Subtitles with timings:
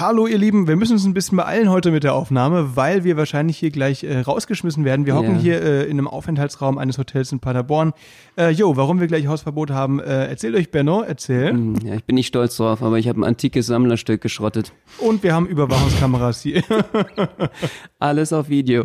[0.00, 3.16] Hallo ihr Lieben, wir müssen uns ein bisschen beeilen heute mit der Aufnahme, weil wir
[3.16, 5.06] wahrscheinlich hier gleich äh, rausgeschmissen werden.
[5.06, 5.40] Wir hocken Ja.
[5.40, 7.92] hier äh, in einem Aufenthaltsraum eines Hotels in Paderborn.
[8.36, 11.50] Äh, jo, warum wir gleich Hausverbot haben, äh, erzählt euch Benno, erzähl.
[11.50, 14.72] Hm, Ja, ich bin nicht stolz drauf, aber ich habe ein antikes Sammlerstück geschrottet.
[14.98, 16.62] Und wir haben Überwachungskameras hier.
[17.98, 18.84] Alles auf Video.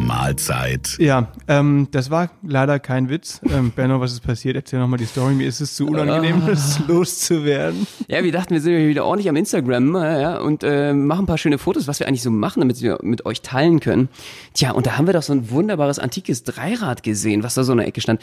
[0.00, 0.96] Mahlzeit.
[0.98, 3.40] ja, ähm, das war leider kein Witz.
[3.50, 4.56] Ähm, Benno, was ist passiert?
[4.56, 5.34] Erzähl nochmal die Story.
[5.34, 7.86] Mir ist es zu unangenehm, das loszuwerden.
[8.08, 11.26] Ja, wir dachten, wir sind wieder ordentlich am Instagram äh, ja, und äh, machen ein
[11.26, 14.08] paar schöne Fotos, was wir eigentlich so machen, damit wir mit euch teilen können.
[14.54, 17.72] Tja, und da haben wir doch so ein wunderbares antikes Dreirad gesehen, was da so
[17.72, 18.20] in der Ecke stand.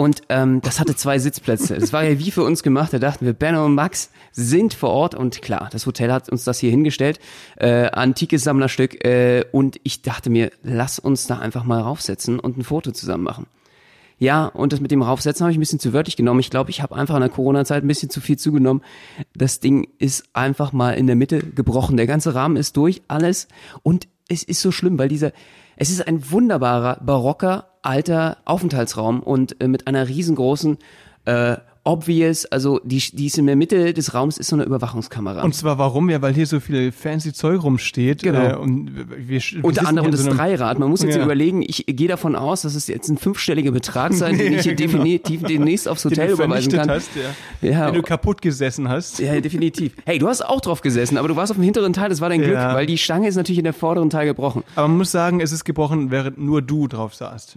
[0.00, 1.76] Und ähm, das hatte zwei Sitzplätze.
[1.76, 2.92] Das war ja wie für uns gemacht.
[2.92, 6.44] Da dachten wir, Benno und Max sind vor Ort und klar, das Hotel hat uns
[6.44, 7.18] das hier hingestellt.
[7.56, 9.04] Äh, antikes Sammlerstück.
[9.04, 13.24] Äh, und ich dachte mir, lass uns da einfach mal raufsetzen und ein Foto zusammen
[13.24, 13.46] machen.
[14.20, 16.38] Ja, und das mit dem Raufsetzen habe ich ein bisschen zu wörtlich genommen.
[16.38, 18.84] Ich glaube, ich habe einfach in der Corona-Zeit ein bisschen zu viel zugenommen.
[19.34, 21.96] Das Ding ist einfach mal in der Mitte gebrochen.
[21.96, 23.48] Der ganze Rahmen ist durch, alles.
[23.82, 25.32] Und es ist so schlimm, weil dieser,
[25.74, 30.76] es ist ein wunderbarer, barocker, alter Aufenthaltsraum und äh, mit einer riesengroßen,
[31.24, 31.56] äh,
[31.88, 35.42] obvious, also die, die ist in der Mitte des Raums ist so eine Überwachungskamera.
[35.42, 36.10] Und zwar warum?
[36.10, 38.22] Ja, weil hier so viel fancy Zeug rumsteht.
[38.22, 38.40] Genau.
[38.50, 40.78] Äh, und wir, wir Unter anderem das so Dreirad.
[40.78, 41.24] Man muss jetzt Ja.
[41.24, 44.74] überlegen, ich gehe davon aus, dass es jetzt ein fünfstelliger Betrag sein, den ich hier
[44.78, 44.92] Genau.
[44.92, 46.90] definitiv demnächst aufs Hotel überweisen kann.
[46.90, 47.10] hast,
[47.62, 47.68] ja.
[47.68, 47.86] Ja.
[47.90, 49.18] Den du kaputt gesessen hast.
[49.18, 49.94] Ja, definitiv.
[50.04, 52.28] Hey, du hast auch drauf gesessen, aber du warst auf dem hinteren Teil, das war
[52.28, 54.62] dein Glück, weil die Stange ist natürlich in der vorderen Teil gebrochen.
[54.76, 57.56] Aber man muss sagen, es ist gebrochen, während nur du drauf saßt.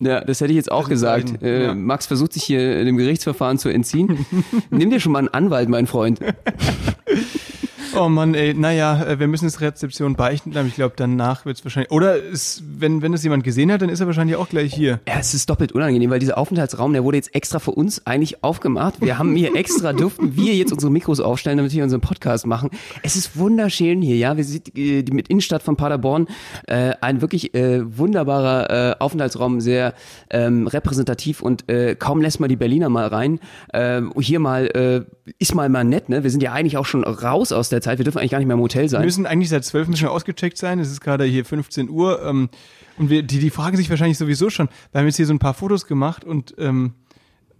[0.00, 1.42] Ja, das hätte ich jetzt auch ist gesagt.
[1.42, 1.74] Äh, ja.
[1.74, 4.26] Max versucht sich hier dem Gerichtsverfahren zu entziehen.
[4.70, 6.20] Nimm dir schon mal einen Anwalt, mein Freund.
[7.96, 11.58] Oh Mann, ey, naja, äh, wir müssen jetzt Rezeption beichten, aber ich glaube, danach wird
[11.58, 11.90] es wahrscheinlich.
[11.90, 15.00] Oder es, wenn, wenn es jemand gesehen hat, dann ist er wahrscheinlich auch gleich hier.
[15.08, 18.44] Ja, es ist doppelt unangenehm, weil dieser Aufenthaltsraum, der wurde jetzt extra für uns eigentlich
[18.44, 19.00] aufgemacht.
[19.00, 22.70] Wir haben hier extra, durften wir jetzt unsere Mikros aufstellen, damit wir unseren Podcast machen.
[23.02, 24.36] Es ist wunderschön hier, ja.
[24.36, 26.28] Wir sind äh, die mit Innenstadt von Paderborn.
[26.66, 29.94] Äh, ein wirklich äh, wunderbarer äh, Aufenthaltsraum, sehr
[30.30, 33.40] ähm, repräsentativ und äh, kaum lässt man die Berliner mal rein.
[33.72, 36.22] Ähm, hier mal, äh, ist mal mal nett, ne?
[36.22, 37.98] Wir sind ja eigentlich auch schon raus aus der Zeit.
[37.98, 39.04] Wir dürfen eigentlich gar nicht mehr im Hotel Wir sein.
[39.04, 40.78] müssen eigentlich seit zwölf schon ausgecheckt sein.
[40.78, 42.22] Es ist gerade hier 15 Uhr.
[42.24, 42.48] Ähm,
[42.96, 44.68] und wir, die, die fragen sich wahrscheinlich sowieso schon.
[44.92, 46.92] Wir haben jetzt hier so ein paar Fotos gemacht und ähm,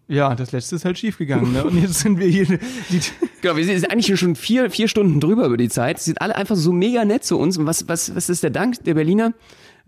[0.08, 1.52] ja, das letzte ist halt schief gegangen.
[1.52, 1.64] Ne?
[1.64, 2.46] Und jetzt sind wir hier.
[2.46, 2.58] Die,
[3.40, 6.00] Genau, wir sind eigentlich schon vier, vier Stunden drüber über die Zeit.
[6.00, 7.56] Sie sind alle einfach so mega nett zu uns.
[7.56, 9.32] Und was, was, was ist der Dank der Berliner?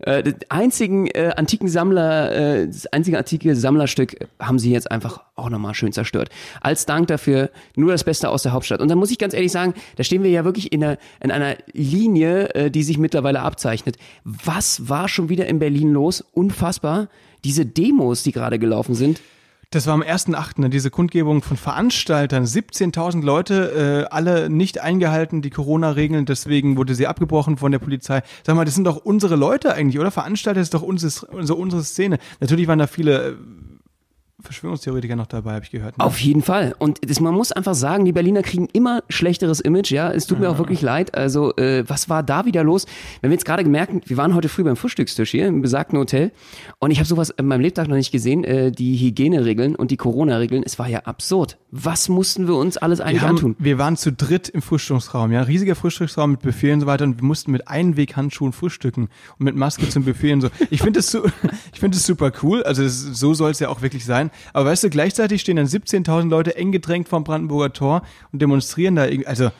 [0.01, 5.49] Äh, einzigen äh, antiken Sammler, äh, das einzige antike Sammlerstück haben sie jetzt einfach auch
[5.49, 6.29] nochmal schön zerstört.
[6.59, 8.81] Als Dank dafür nur das Beste aus der Hauptstadt.
[8.81, 11.31] Und dann muss ich ganz ehrlich sagen, da stehen wir ja wirklich in einer, in
[11.31, 13.97] einer Linie, äh, die sich mittlerweile abzeichnet.
[14.23, 16.23] Was war schon wieder in Berlin los?
[16.33, 17.07] Unfassbar.
[17.43, 19.21] Diese Demos, die gerade gelaufen sind.
[19.73, 25.41] Das war am 1.8., ne, diese Kundgebung von Veranstaltern, 17.000 Leute, äh, alle nicht eingehalten,
[25.41, 28.21] die Corona-Regeln, deswegen wurde sie abgebrochen von der Polizei.
[28.45, 30.11] Sag mal, das sind doch unsere Leute eigentlich, oder?
[30.11, 32.19] Veranstalter ist doch unsere, unsere, unsere Szene.
[32.41, 33.35] Natürlich waren da viele äh,
[34.41, 35.97] Verschwörungstheoretiker noch dabei, habe ich gehört.
[35.97, 36.03] Ne?
[36.03, 36.75] Auf jeden Fall.
[36.79, 40.11] Und das, man muss einfach sagen, die Berliner kriegen immer schlechteres Image, ja.
[40.11, 41.15] Es tut mir auch wirklich leid.
[41.15, 42.85] Also, äh, was war da wieder los?
[43.19, 46.31] Wir haben jetzt gerade gemerkt, wir waren heute früh beim Frühstückstisch hier im besagten Hotel
[46.79, 49.97] und ich habe sowas in meinem Lebtag noch nicht gesehen, äh, die Hygieneregeln und die
[49.97, 50.63] Corona-Regeln.
[50.65, 51.57] Es war ja absurd.
[51.71, 53.55] Was mussten wir uns alles eigentlich Wir, haben, antun?
[53.59, 57.17] wir waren zu dritt im Frühstücksraum, ja, riesiger Frühstücksraum mit Buffet und so weiter und
[57.17, 60.49] wir mussten mit Einweghandschuhen frühstücken und mit Maske zum Buffet und so.
[60.69, 61.21] Ich finde das, su
[61.73, 64.30] ich finde das super cool, also es, so soll es ja auch wirklich sein.
[64.53, 68.95] Aber weißt du, gleichzeitig stehen dann 17.000 Leute eng gedrängt vom Brandenburger Tor und demonstrieren
[68.95, 69.51] da irgendwie, also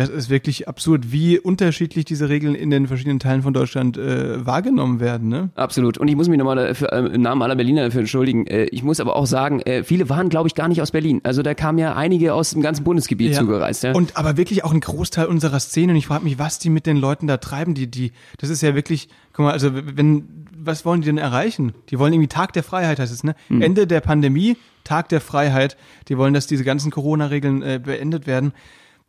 [0.00, 4.44] das ist wirklich absurd, wie unterschiedlich diese Regeln in den verschiedenen Teilen von Deutschland äh,
[4.46, 5.50] wahrgenommen werden, ne?
[5.56, 5.98] Absolut.
[5.98, 8.46] Und ich muss mich nochmal dafür, äh, im Namen aller Berliner dafür entschuldigen.
[8.46, 11.20] Äh, ich muss aber auch sagen, äh, viele waren, glaube ich, gar nicht aus Berlin.
[11.24, 13.82] Also da kamen ja einige aus dem ganzen Bundesgebiet zugereist.
[13.82, 13.92] Ja?
[13.92, 15.92] Und aber wirklich auch ein Großteil unserer Szene.
[15.92, 17.74] Und ich frage mich, was die mit den Leuten da treiben.
[17.74, 21.72] Die, die, das ist ja wirklich, guck mal, also wenn, was wollen die denn erreichen?
[21.90, 23.34] Die wollen irgendwie Tag der Freiheit, heißt es, ne?
[23.48, 23.62] Hm.
[23.62, 25.76] Ende der Pandemie, Tag der Freiheit.
[26.08, 28.52] Die wollen, dass diese ganzen Corona-Regeln äh, beendet werden.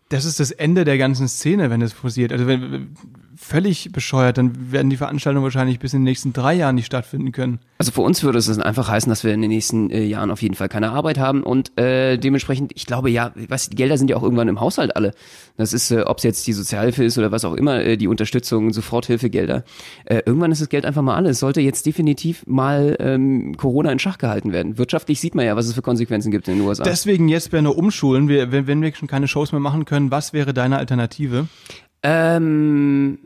[0.09, 2.33] Das ist das Ende der ganzen Szene, wenn das passiert.
[2.33, 2.95] Also wenn,
[3.35, 4.37] völlig bescheuert.
[4.37, 7.59] Dann werden die Veranstaltungen wahrscheinlich bis in den nächsten drei Jahren nicht stattfinden können.
[7.77, 10.41] Also für uns würde es einfach heißen, dass wir in den nächsten äh, Jahren auf
[10.41, 14.09] jeden Fall keine Arbeit haben und äh, dementsprechend, ich glaube ja, was die Gelder sind
[14.09, 15.13] ja auch irgendwann im Haushalt alle.
[15.57, 18.07] Das ist, äh, ob es jetzt die Sozialhilfe ist oder was auch immer, äh, die
[18.07, 19.63] Unterstützung, Soforthilfegelder.
[20.05, 21.39] Äh, irgendwann ist das Geld einfach mal alles.
[21.39, 24.77] Sollte jetzt definitiv mal ähm, Corona in Schach gehalten werden.
[24.77, 26.83] Wirtschaftlich sieht man ja, was es für Konsequenzen gibt in den USA.
[26.83, 30.33] Deswegen jetzt wir umschulen, wir, wenn, wenn wir schon keine Shows mehr machen können, was
[30.33, 31.47] wäre deine Alternative?
[32.03, 33.19] Ähm,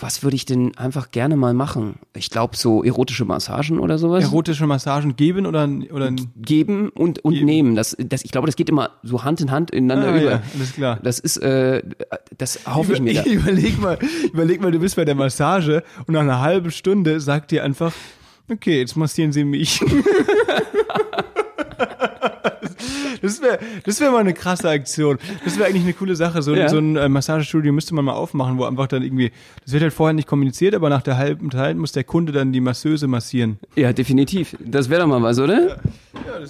[0.00, 1.96] was würde ich denn einfach gerne mal machen?
[2.14, 4.22] Ich glaube, so erotische Massagen oder sowas.
[4.22, 7.74] Erotische Massagen geben oder, oder Geben und, und nehmen.
[7.74, 10.30] Das, das, ich glaube, das geht immer so Hand in Hand ineinander Ah, über.
[10.30, 11.00] ja, alles klar.
[11.02, 11.82] Das ist, äh,
[12.36, 13.24] das hoffe ich mir da.
[13.24, 13.98] überleg mal,
[14.32, 17.92] überleg mal, du bist bei der Massage und nach einer halben Stunde sagt dir einfach,
[18.48, 19.80] okay, jetzt massieren Sie mich.
[23.22, 25.18] Das wäre das wär mal eine krasse Aktion.
[25.44, 26.42] Das wäre eigentlich eine coole Sache.
[26.42, 26.68] So, Ja.
[26.68, 29.32] so ein äh, Massagestudio müsste man mal aufmachen, wo einfach dann irgendwie,
[29.64, 32.52] das wird halt vorher nicht kommuniziert, aber nach der halben Zeit muss der Kunde dann
[32.52, 33.58] die Masseuse massieren.
[33.76, 34.56] Ja, definitiv.
[34.64, 35.78] Das wäre doch mal was, oder?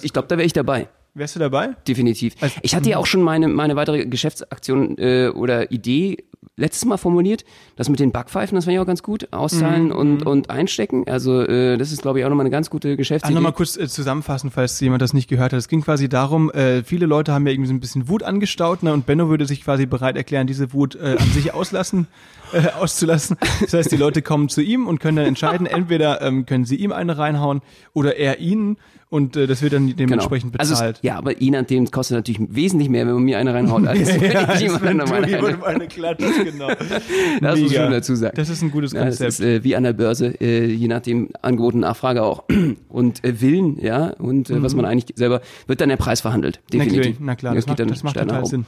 [0.01, 0.87] ich glaube, da wäre ich dabei.
[1.15, 1.69] Wärst du dabei?
[1.87, 2.35] Definitiv.
[2.39, 6.17] Also- ich hatte ja auch schon meine, meine weitere Geschäftsaktion äh, oder Idee
[6.59, 7.43] letztes Mal formuliert.
[7.75, 9.23] Das mit den Backpfeifen, das fand ich auch ganz gut.
[9.23, 11.05] Mhm, Auszahlen und, und einstecken.
[11.07, 13.33] Also äh, das ist, glaube ich, auch nochmal eine ganz gute Ah, Geschäftsidee.
[13.33, 15.57] nochmal kurz äh, zusammenfassen, falls jemand das nicht gehört hat.
[15.59, 18.83] Es ging quasi darum, äh, viele Leute haben ja irgendwie so ein bisschen Wut angestaut
[18.83, 22.07] ne, und Benno würde sich quasi bereit erklären, diese Wut äh, an sich auslassen,
[22.53, 23.37] äh, auszulassen.
[23.61, 26.75] Das heißt, die Leute kommen zu ihm und können dann entscheiden, entweder ähm, können sie
[26.75, 27.61] ihm eine reinhauen
[27.93, 28.77] oder er ihnen
[29.11, 30.97] und äh, das wird dann dementsprechend Also bezahlt.
[30.97, 34.07] es, ja, aber je nachdem kostet natürlich wesentlich mehr, wenn man mir eine reinhaut, als
[34.21, 35.27] wenn ich als jemandem eine.
[35.27, 36.67] jemandem eine klatscht, genau.
[37.41, 37.83] Das muss ich Mega.
[37.83, 38.35] schon dazu sagen.
[38.35, 39.29] Das ist ein gutes Ja, das Konzept.
[39.31, 42.43] ist äh, wie an der Börse, äh, je nachdem Angebot und Nachfrage auch.
[42.89, 46.59] Und äh, Willen, ja, und äh, was man eigentlich selber, wird dann der Preis verhandelt.
[46.73, 46.79] Mhm.
[46.79, 47.15] na, Definitiv.
[47.17, 48.45] klar, na klar, das das, geht macht, dann das macht total.
[48.45, 48.65] Sinn.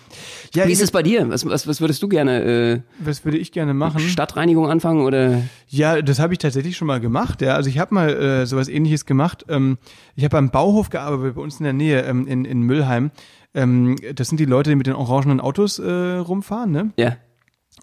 [0.53, 1.27] Ja, Wie ist ich- es bei dir?
[1.29, 2.43] Was, was, was würdest du gerne?
[2.43, 3.99] Äh, was würde ich gerne machen?
[3.99, 5.41] Stadtreinigung anfangen oder?
[5.67, 7.41] Ja, das habe ich tatsächlich schon mal gemacht.
[7.41, 9.45] Ja, also ich habe mal äh, sowas Ähnliches gemacht.
[9.49, 9.77] Ähm,
[10.15, 13.11] ich habe beim Bauhof gearbeitet bei uns in der Nähe ähm, in, in Müllheim.
[13.53, 16.71] Ähm, das sind die Leute, die mit den orangenen Autos äh, rumfahren.
[16.71, 16.91] Ne?
[16.97, 17.17] Ja.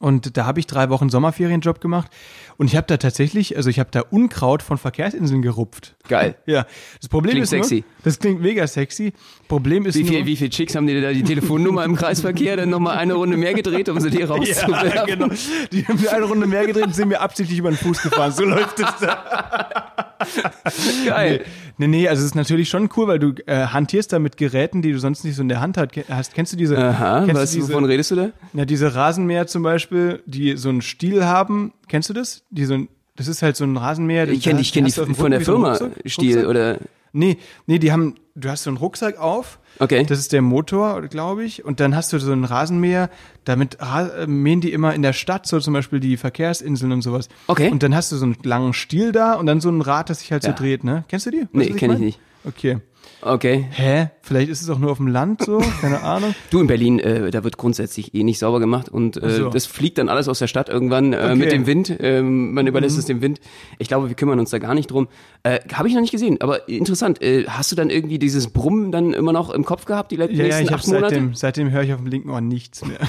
[0.01, 2.11] Und da habe ich drei Wochen Sommerferienjob gemacht
[2.57, 5.97] und ich habe da tatsächlich, also ich habe da Unkraut von Verkehrsinseln gerupft.
[6.09, 6.37] Geil.
[6.47, 6.67] Ja,
[7.01, 7.85] das Problem Klingt ist nur, sexy.
[8.05, 9.13] das klingt mega sexy.
[9.49, 12.57] Problem ist Wie nur, viel, wie viel Chicks haben die da die Telefonnummer im Kreisverkehr
[12.57, 14.91] dann nochmal eine Runde mehr gedreht, um sie dir rauszuwerfen?
[14.95, 15.29] ja, genau.
[15.73, 18.33] Die haben mir eine Runde mehr gedreht und sind mir absichtlich über den Fuß gefahren.
[18.33, 20.08] So läuft es da.
[21.07, 21.45] Geil.
[21.79, 24.83] Nee, nee, also es ist natürlich schon cool, weil du äh, hantierst da mit Geräten,
[24.83, 26.35] die du sonst nicht so in der Hand hast.
[26.35, 28.31] Kennst du diese, Aha, kennst was, du diese, wovon redest du da?
[28.53, 31.73] na, diese Rasenmäher zum Beispiel, die so einen Stiel haben.
[31.89, 32.43] Kennst du das?
[32.51, 34.29] Die so ein, das ist halt so ein Rasenmäher.
[34.29, 36.51] Ich kenne ich kenn die du auf dem von der Rücken Firma Rucksack- Stil Rucksack?
[36.51, 36.79] oder
[37.13, 39.59] Nee, nee, die haben, du hast so einen Rucksack auf.
[39.81, 40.05] Okay.
[40.05, 41.65] Das ist der Motor, glaube ich.
[41.65, 43.11] Und dann hast du so einen Rasenmäher,
[43.45, 47.29] damit äh, mähen die immer in der Stadt, so zum Beispiel die Verkehrsinseln und sowas.
[47.47, 47.71] Okay.
[47.71, 50.21] Und dann hast du so einen langen Stiel da und dann so ein Rad, das
[50.21, 50.51] sich halt Ja.
[50.51, 51.05] so dreht, ne?
[51.09, 51.41] Kennst du die?
[51.43, 52.21] Weißt Nee, du, was kenn ich nicht.
[52.45, 52.79] Okay.
[53.21, 53.67] Okay.
[53.71, 54.11] Hä?
[54.23, 56.35] Vielleicht ist es auch nur auf dem Land so, keine Ahnung.
[56.51, 59.49] Du in Berlin, äh, da wird grundsätzlich eh nicht sauber gemacht und äh, so.
[59.49, 61.35] das fliegt dann alles aus der Stadt irgendwann äh, Okay.
[61.35, 61.39] Mhm.
[61.41, 61.97] mit dem Wind.
[62.01, 63.41] Ähm, man überlässt es dem Wind.
[63.79, 65.09] Ich glaube, wir kümmern uns da gar nicht drum.
[65.43, 67.21] Äh, Habe ich noch nicht gesehen, aber interessant.
[67.23, 70.37] Äh, hast du dann irgendwie dieses Brummen dann immer noch im Kopf gehabt, die letzten
[70.37, 71.09] Ja, ja, ich habe acht Monate?
[71.15, 72.99] seitdem, seitdem höre ich auf dem linken Ohr nichts mehr.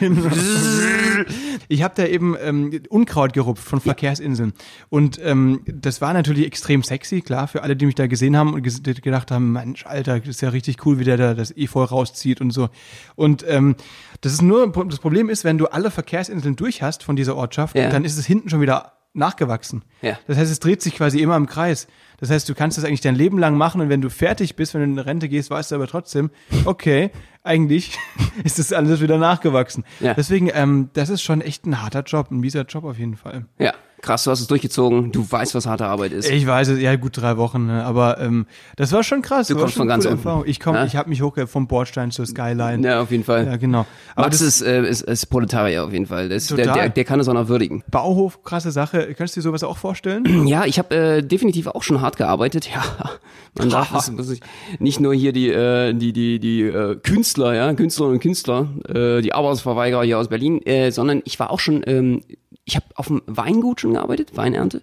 [0.00, 0.30] Genau.
[1.68, 4.52] ich habe da eben ähm, Unkraut gerupft von Verkehrsinseln
[4.88, 8.54] und ähm, das war natürlich extrem sexy, klar, für alle, die mich da gesehen haben
[8.54, 8.82] und ges
[9.30, 12.40] gedacht haben, Mensch, Alter, das ist ja richtig cool, wie der da das Efeu rauszieht
[12.40, 12.68] und so.
[13.16, 13.76] Und ähm,
[14.20, 17.76] das ist nur, das Problem ist, wenn du alle Verkehrsinseln durch hast von dieser Ortschaft,
[17.76, 17.88] Ja.
[17.90, 19.82] dann ist es hinten schon wieder nachgewachsen.
[20.02, 20.18] Ja.
[20.28, 21.88] Das heißt, es dreht sich quasi immer im Kreis.
[22.18, 24.72] Das heißt, du kannst das eigentlich dein Leben lang machen und wenn du fertig bist,
[24.74, 26.30] wenn du in Rente gehst, weißt du aber trotzdem,
[26.64, 27.10] okay,
[27.42, 27.98] eigentlich
[28.44, 29.84] ist das alles wieder nachgewachsen.
[29.98, 30.14] Ja.
[30.14, 33.46] Deswegen, ähm, das ist schon echt ein harter Job, ein mieser Job auf jeden Fall.
[33.58, 35.12] Ja, krass, du hast es durchgezogen.
[35.12, 36.30] Du weißt, was harte Arbeit ist.
[36.30, 37.84] Ich weiß es, ja gut, drei Wochen, ne?
[37.84, 39.48] aber ähm, das war schon krass.
[39.48, 40.42] Du kommst von ganz unten.
[40.46, 40.84] Ich komme, Ja?
[40.84, 42.86] ich habe mich hochgehoben vom Bordstein zur Skyline.
[42.86, 43.46] Ja, auf jeden Fall.
[43.46, 43.86] Ja, genau.
[44.14, 46.28] Aber Max das ist, äh, ist, ist Proletarier auf jeden Fall.
[46.28, 47.82] Das, der, der, der kann es auch noch würdigen.
[47.90, 49.06] Bauhof, krasse Sache.
[49.14, 50.24] Könntest du dir sowas auch vorstellen?
[50.50, 52.68] Ja, ich habe äh, definitiv auch schon hart gearbeitet.
[52.74, 53.10] Ja,
[53.58, 54.40] man darf es muss ich,
[54.78, 59.20] nicht nur hier die äh, die die die äh, Künstler, ja, Künstlerinnen und Künstler, äh,
[59.22, 62.20] die Arbeitsverweigerer hier aus Berlin, äh, sondern ich war auch schon, ähm,
[62.70, 64.80] ich habe auf dem Weingut schon gearbeitet, Weinernte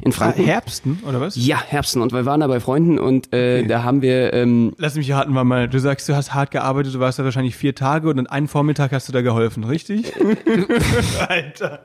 [0.00, 0.44] in Franken.
[0.44, 1.34] Herbsten, oder was?
[1.34, 4.94] ja, Herbsten und wir waren da bei Freunden und äh, da haben wir ähm, Lass
[4.94, 5.68] mich raten, war mal.
[5.68, 8.46] Du sagst, du hast hart gearbeitet, du warst da wahrscheinlich vier Tage und an einem
[8.46, 10.12] Vormittag hast du da geholfen, richtig?
[11.28, 11.80] Alter.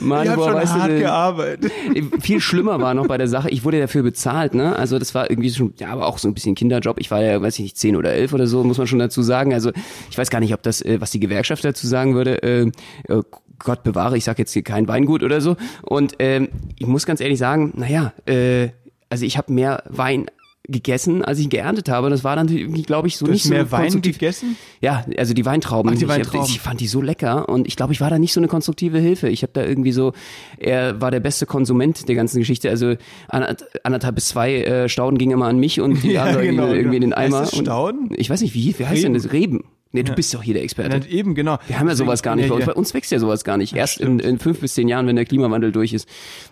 [0.00, 1.00] Mann, Ich habe schon weißt du hart denn?
[1.00, 1.72] gearbeitet.
[2.20, 4.76] Viel schlimmer war noch bei der Sache, ich wurde dafür bezahlt, ne?
[4.76, 7.00] Also das war irgendwie schon, ja, aber auch so ein bisschen Kinderjob.
[7.00, 9.22] Ich war ja, weiß ich nicht, zehn oder elf oder so, muss man schon dazu
[9.22, 9.54] sagen.
[9.54, 9.70] Also
[10.10, 12.70] ich weiß gar nicht, ob das, äh, was die Gewerkschaft dazu sagen würde, äh,
[13.08, 13.22] äh,
[13.58, 15.56] Gott bewahre, ich sag jetzt hier kein Weingut oder so.
[15.82, 16.48] Und ähm,
[16.78, 18.68] ich muss ganz ehrlich sagen, naja, äh,
[19.08, 20.26] also ich habe mehr Wein
[20.68, 22.10] gegessen, als ich geerntet habe.
[22.10, 24.18] Das war dann irgendwie, glaube ich, so Du nicht hast mehr so Wein konstruktiv.
[24.18, 24.56] gegessen?
[24.80, 25.92] Ja, also die Weintrauben.
[25.92, 26.48] Ach, die Ich hab- Weintrauben.
[26.50, 28.98] Ich, fand die so lecker und ich glaube, ich war da nicht so eine konstruktive
[28.98, 29.28] Hilfe.
[29.28, 30.12] Ich habe da irgendwie so,
[30.58, 32.68] er war der beste Konsument der ganzen Geschichte.
[32.68, 32.94] Also
[33.28, 36.66] anderth- anderthalb bis zwei äh, Stauden gingen immer an mich und die Ja, anderen genau,
[36.72, 37.22] irgendwie in den genau.
[37.22, 37.38] Eimer.
[37.42, 38.10] Heißt das Und- Stauden?
[38.16, 39.32] Ich weiß nicht, wie, wie heißt denn das?
[39.32, 39.62] Reben.
[39.92, 40.90] Nee, du bist doch hier der Experte.
[40.90, 41.58] Dann eben, genau.
[41.68, 42.48] Wir haben ja sowas gar nicht.
[42.50, 43.74] Bei uns, bei Ja, uns wächst ja sowas gar nicht.
[43.74, 46.06] Erst in, in fünf bis zehn Jahren, wenn der Klimawandel durch ist,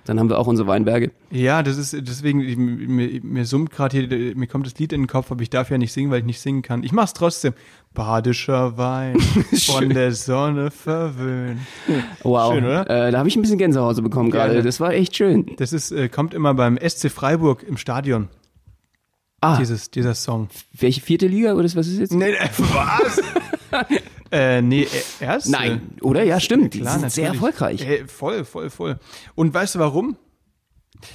[0.06, 1.10] dann haben wir auch unsere Weinberge.
[1.30, 5.02] ja, das ist deswegen, ich- mir, mir summt gerade hier, mir kommt das Lied in
[5.02, 6.84] den Kopf, aber ich darf ja nicht singen, weil ich nicht singen kann.
[6.84, 7.52] Ich mach's trotzdem.
[7.92, 9.20] Badischer Wein,
[9.66, 11.60] von der Sonne verwöhnt.
[12.22, 12.54] Wow.
[12.54, 12.88] Schön, oder?
[13.08, 14.62] Äh, da habe ich ein bisschen Gänsehaut bekommen gerade.
[14.62, 15.46] Das war echt schön.
[15.58, 18.28] Das ist, äh, kommt immer beim SC Freiburg im Stadion,
[19.44, 20.48] Ah, dieses, dieser Song.
[20.72, 22.12] welche vierte Liga oder was ist jetzt?
[22.12, 23.20] Nee, äh, was?
[24.30, 25.50] äh, nee, äh, erst?
[25.50, 26.22] Nein, oder?
[26.22, 26.74] Ja, stimmt.
[26.74, 27.42] Die Klar, sind sehr natürlich.
[27.42, 27.86] erfolgreich.
[27.88, 28.98] Äh, voll, voll, voll.
[29.34, 30.16] Und weißt du warum?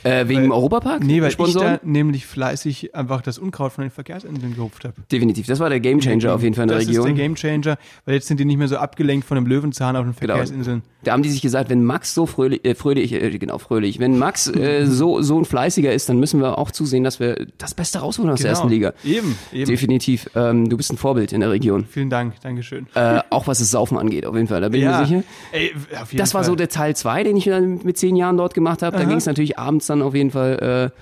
[0.03, 1.03] Äh, wegen dem Europapark?
[1.03, 4.93] Nee, weil ich da nämlich fleißig einfach das Unkraut von den Verkehrsinseln gerupft habe.
[5.11, 5.47] Definitiv.
[5.47, 7.07] Das war der Gamechanger auf jeden Fall in der das Region.
[7.07, 10.03] ist der Gamechanger, weil jetzt sind die nicht mehr so abgelenkt von dem Löwenzahn auf
[10.05, 10.33] den Genau.
[10.35, 10.83] Verkehrsinseln.
[11.03, 14.17] Da haben die sich gesagt, wenn Max so fröhlich, äh, fröhlich, äh, genau, fröhlich, wenn
[14.19, 17.73] Max äh, so, so ein Fleißiger ist, dann müssen wir auch zusehen, dass wir das
[17.73, 18.93] Beste rausholen aus der ersten Liga.
[19.03, 19.17] Genau.
[19.17, 19.65] Eben, eben.
[19.69, 20.29] Definitiv.
[20.35, 21.85] Ähm, du bist ein Vorbild in der Region.
[21.89, 22.87] Vielen Dank, Dankeschön.
[22.95, 24.61] Äh, auch was das Saufen angeht, auf jeden Fall.
[24.61, 25.23] Da bin ich mir sicher.
[25.51, 26.49] Ey, auf jeden Das war Fall.
[26.51, 28.97] so der Teil 2, den ich mit zehn Jahren dort gemacht habe.
[28.97, 30.99] Da ging es natürlich abends dann auf jeden Fall äh,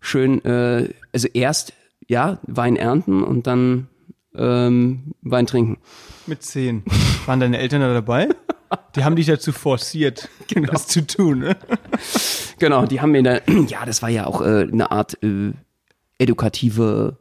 [0.00, 1.72] schön, äh, also erst
[2.08, 3.88] ja Wein ernten und dann
[4.36, 5.78] ähm, Wein trinken.
[6.26, 6.82] Mit zehn.
[7.26, 8.28] Waren deine Eltern da dabei?
[8.96, 10.72] Die haben dich dazu forciert, Genau.
[10.72, 11.40] das zu tun.
[11.40, 11.56] Ne?
[12.58, 15.52] Genau, die haben mir da, ja, das war ja auch äh, eine Art äh,
[16.18, 17.18] edukative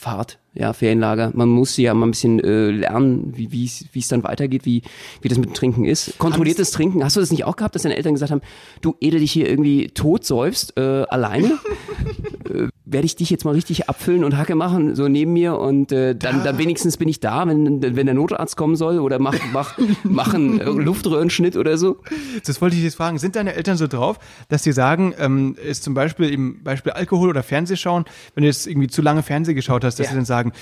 [0.00, 1.32] Fahrt, ja, Ferienlager.
[1.34, 4.64] Man musste ja mal ein bisschen äh, lernen, wie wie es wie es dann weitergeht,
[4.64, 4.82] wie
[5.22, 6.16] wie das mit dem Trinken ist.
[6.18, 7.02] Kontrolliertes Trinken.
[7.02, 8.42] Hast du das nicht auch gehabt, dass deine Eltern gesagt haben,
[8.80, 11.58] du, ehe dich hier irgendwie tot säufst, äh, alleine,
[12.48, 15.92] äh, werde ich dich jetzt mal richtig abfüllen und Hacke machen, so neben mir und
[15.92, 19.36] äh, dann, dann wenigstens bin ich da, wenn, wenn der Notarzt kommen soll oder mach,
[19.52, 21.98] mach, mach einen äh, Luftröhrenschnitt oder so.
[22.46, 23.18] Das wollte ich jetzt fragen.
[23.18, 27.28] Sind deine Eltern so drauf, dass sie sagen, ähm, ist zum Beispiel im Beispiel Alkohol
[27.28, 30.10] oder Fernsehschauen, wenn du jetzt irgendwie zu lange Fernseh geschaut hast, dass Ja.
[30.12, 30.52] sie dann sagen,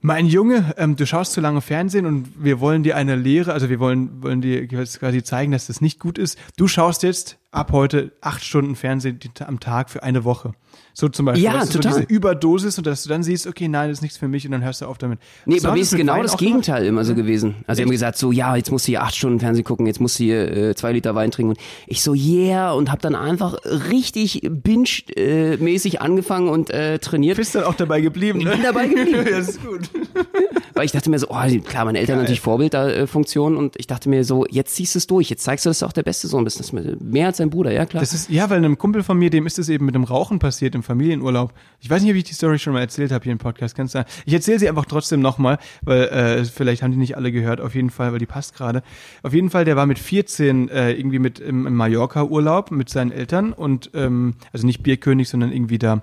[0.00, 3.68] mein Junge, ähm, du schaust zu lange Fernsehen und wir wollen dir eine Lehre, also
[3.68, 6.38] wir wollen, wollen dir quasi zeigen, dass das nicht gut ist.
[6.56, 10.52] Du schaust jetzt ab heute acht Stunden Fernsehen am Tag für eine Woche.
[10.92, 11.44] So zum Beispiel.
[11.44, 11.92] Ja, total.
[11.92, 14.44] So diese Überdosis und dass du dann siehst, okay, nein, das ist nichts für mich
[14.44, 15.20] und dann hörst du auf damit.
[15.46, 16.36] Nee, So bei mir ist genau Wein das?
[16.36, 17.56] Gegenteil immer so gewesen.
[17.66, 20.00] Also sie haben gesagt, so ja, jetzt musst du hier acht Stunden Fernsehen gucken, jetzt
[20.00, 21.50] musst du hier äh, zwei Liter Wein trinken.
[21.50, 23.56] Und ich so, yeah, und hab dann einfach
[23.90, 27.36] richtig binge-mäßig angefangen und äh, trainiert.
[27.36, 28.50] Bist dann auch dabei geblieben, ne?
[28.50, 29.24] bin dabei geblieben.
[29.24, 29.88] ja, das ist gut.
[30.74, 34.24] Weil ich dachte mir so, oh, klar, meine Eltern natürlich Vorbildfunktion und ich dachte mir
[34.24, 36.44] so, jetzt ziehst du es durch, jetzt zeigst du, dass du auch der beste Sohn
[36.44, 36.60] bist.
[36.60, 38.00] Das ist mehr als dein Bruder, ja klar.
[38.00, 40.38] Das ist, ja, weil einem Kumpel von mir, dem ist es eben mit dem Rauchen
[40.38, 41.52] passiert im Familienurlaub.
[41.80, 43.74] Ich weiß nicht, ob ich die Story schon mal erzählt habe hier im Podcast.
[43.74, 47.32] Kannst du, ich erzähle sie einfach trotzdem nochmal, weil äh, vielleicht haben die nicht alle
[47.32, 48.82] gehört, auf jeden Fall, weil die passt gerade.
[49.22, 53.12] Auf jeden Fall, der war mit 14 äh, irgendwie mit im, im Mallorca-Urlaub mit seinen
[53.12, 56.02] Eltern und ähm, also nicht Bierkönig, sondern irgendwie da,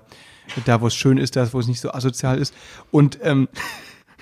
[0.64, 2.54] da wo es schön ist, da wo es nicht so asozial ist.
[2.90, 3.48] Und ähm,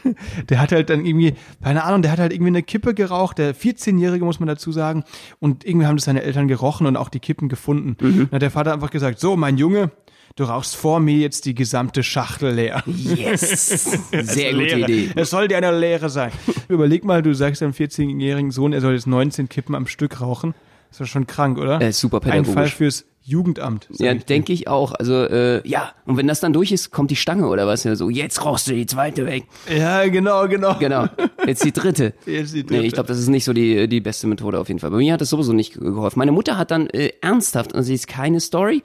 [0.49, 3.55] der hat halt dann irgendwie, keine Ahnung, der hat halt irgendwie eine Kippe geraucht, der
[3.55, 5.05] 14-Jährige muss man dazu sagen.
[5.41, 7.97] Und irgendwie haben das seine Eltern gerochen und auch die Kippen gefunden.
[7.99, 9.91] Dann hat der Vater einfach gesagt, so, mein Junge,
[10.37, 12.83] du rauchst vor mir jetzt die gesamte Schachtel leer.
[12.87, 13.99] yes!
[14.13, 14.81] Sehr gute Lehre.
[14.91, 15.11] Idee.
[15.15, 16.33] Es soll dir eine Lehre sein.
[16.69, 20.55] Überleg mal, du sagst deinem 14-jährigen Sohn, er soll jetzt 19 Kippen am Stück rauchen.
[20.89, 21.81] Das ist doch schon krank, oder?
[21.81, 22.55] Äh, super Ein pädagogisch.
[22.55, 23.89] Fall fürs Jugendamt.
[23.93, 24.93] Ja, denke ich auch.
[24.93, 27.83] Also, äh, ja, und wenn das dann durch ist, kommt die Stange oder was?
[27.85, 29.47] Ja, so, jetzt rauchst du die zweite weg.
[29.75, 30.75] Ja, genau, genau.
[30.79, 31.07] Genau.
[31.47, 32.13] Jetzt die dritte.
[32.27, 32.83] Jetzt die Nee, dritte.
[32.87, 34.91] ich glaube, das ist nicht so die, die beste Methode auf jeden Fall.
[34.91, 36.19] Bei mir hat das sowieso nicht geholfen.
[36.19, 38.83] Meine Mutter hat dann äh, ernsthaft, also sie ist keine Story,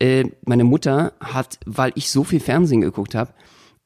[0.00, 3.32] äh, meine Mutter hat, weil ich so viel Fernsehen geguckt habe,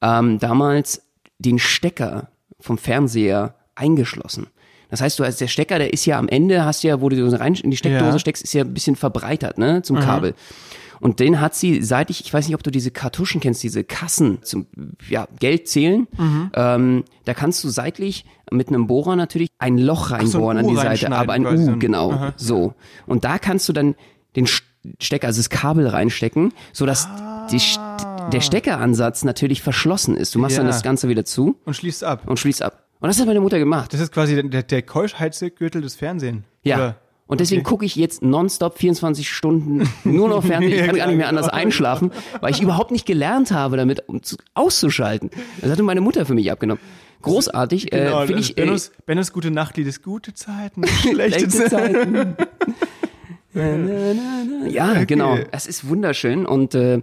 [0.00, 1.02] ähm, damals
[1.38, 2.28] den Stecker
[2.58, 4.46] vom Fernseher eingeschlossen.
[4.90, 7.30] Das heißt, du hast der Stecker, der ist ja am Ende, hast ja, wo du
[7.30, 8.18] so rein in die Steckdose Ja.
[8.18, 10.34] steckst, ist ja ein bisschen verbreitert, ne, zum Kabel.
[11.00, 13.84] Und den hat sie, seit ich, ich weiß nicht, ob du diese Kartuschen kennst, diese
[13.84, 14.66] Kassen zum
[15.08, 16.06] ja, Geld zählen.
[16.54, 20.76] Ähm, da kannst du seitlich mit einem Bohrer natürlich ein Loch reinbohren ein an die
[20.76, 22.34] Seite, aber ein so U, genau, Aha.
[22.36, 22.74] so.
[23.06, 23.94] Und da kannst du dann
[24.36, 24.46] den
[24.98, 27.08] Stecker, also das Kabel reinstecken, sodass
[27.50, 30.34] die, St- der Steckeransatz natürlich verschlossen ist.
[30.34, 30.72] Du machst dann Ja.
[30.72, 32.22] das Ganze wieder zu Und schließt ab.
[32.26, 32.84] und schließt ab.
[33.00, 33.92] Und das hat meine Mutter gemacht.
[33.92, 36.44] Das ist quasi der, der, Keuschheitsgürtel des Fernsehens.
[36.62, 36.76] Ja.
[36.76, 36.96] Oder?
[37.26, 40.72] Und deswegen gucke ich jetzt nonstop 24 Stunden nur noch Fernsehen.
[40.72, 44.22] Ich kann gar nicht mehr anders einschlafen, weil ich überhaupt nicht gelernt habe, damit um
[44.22, 45.30] zu, auszuschalten.
[45.60, 46.82] Das hatte meine Mutter für mich abgenommen.
[47.22, 48.58] Großartig, äh, Genau, finde das ich.
[48.58, 52.36] Äh, Bennos, Bennos gute Nachtlied ist gute Zeiten, schlechte Zeiten.
[53.52, 54.68] Na, na, na.
[54.68, 55.36] Ja, genau.
[55.50, 57.02] Es ist wunderschön und äh,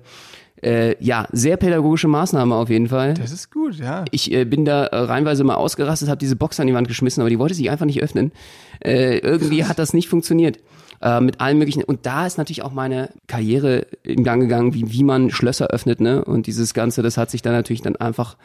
[0.64, 3.14] äh, ja, sehr pädagogische Maßnahme auf jeden Fall.
[3.14, 4.06] Das ist gut, ja.
[4.12, 7.22] Ich äh, bin da äh, reinweise mal ausgerastet, habe diese Box an die Wand geschmissen,
[7.22, 8.32] aber die wollte sich einfach nicht öffnen.
[8.84, 10.60] Äh, irgendwie hat das nicht funktioniert.
[11.00, 11.84] Äh, mit allen möglichen.
[11.84, 16.02] Und da ist natürlich auch meine Karriere in Gang gegangen, wie, wie man Schlösser öffnet,
[16.02, 16.26] ne?
[16.26, 18.36] Und dieses Ganze, das hat sich dann natürlich dann einfach,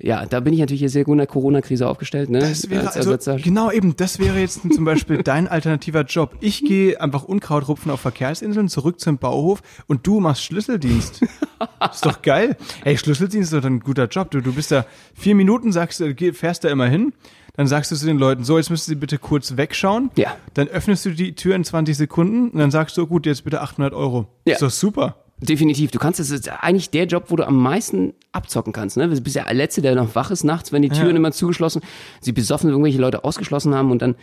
[0.00, 2.38] ja, da bin ich natürlich hier sehr gut in der Corona-Krise aufgestellt, ne?
[2.38, 6.36] Das wäre Als also, genau eben, das wäre jetzt zum Beispiel dein alternativer Job.
[6.40, 11.22] Ich gehe einfach Unkraut rupfen auf Verkehrsinseln, zurück zum Bauhof und du machst Schlüsseldienst.
[11.92, 12.56] ist doch geil.
[12.84, 14.30] Hey, Schlüsseldienst ist doch ein guter Job.
[14.30, 17.12] Du, du bist da vier Minuten, sagst du, geh- fährst da immer hin,
[17.54, 20.10] dann sagst du zu den Leuten, so, jetzt müssen sie bitte kurz wegschauen.
[20.16, 20.36] Ja.
[20.54, 23.62] Dann öffnest du die Tür in 20 Sekunden und dann sagst du, gut, jetzt bitte
[23.62, 24.28] 800 Euro.
[24.46, 24.54] Ja.
[24.54, 25.24] Ist doch super.
[25.40, 25.90] Definitiv.
[25.92, 28.96] Du kannst, das ist eigentlich der Job, wo du am meisten abzocken kannst.
[28.96, 29.08] Ne?
[29.08, 31.82] Du bist der Letzte, der noch wach ist nachts, wenn die Türen immer zugeschlossen,
[32.20, 34.16] sie besoffen irgendwelche Leute ausgeschlossen haben und dann,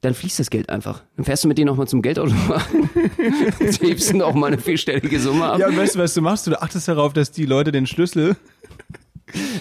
[0.00, 1.02] dann fließt das Geld einfach.
[1.16, 2.90] Dann fährst du mit denen auch mal zum Geldautomaten,
[3.80, 5.58] hebst du auch mal eine vierstellige Summe ab.
[5.58, 6.46] Ja, und weißt du, was du machst?
[6.46, 8.36] Du achtest darauf, dass die Leute den Schlüssel,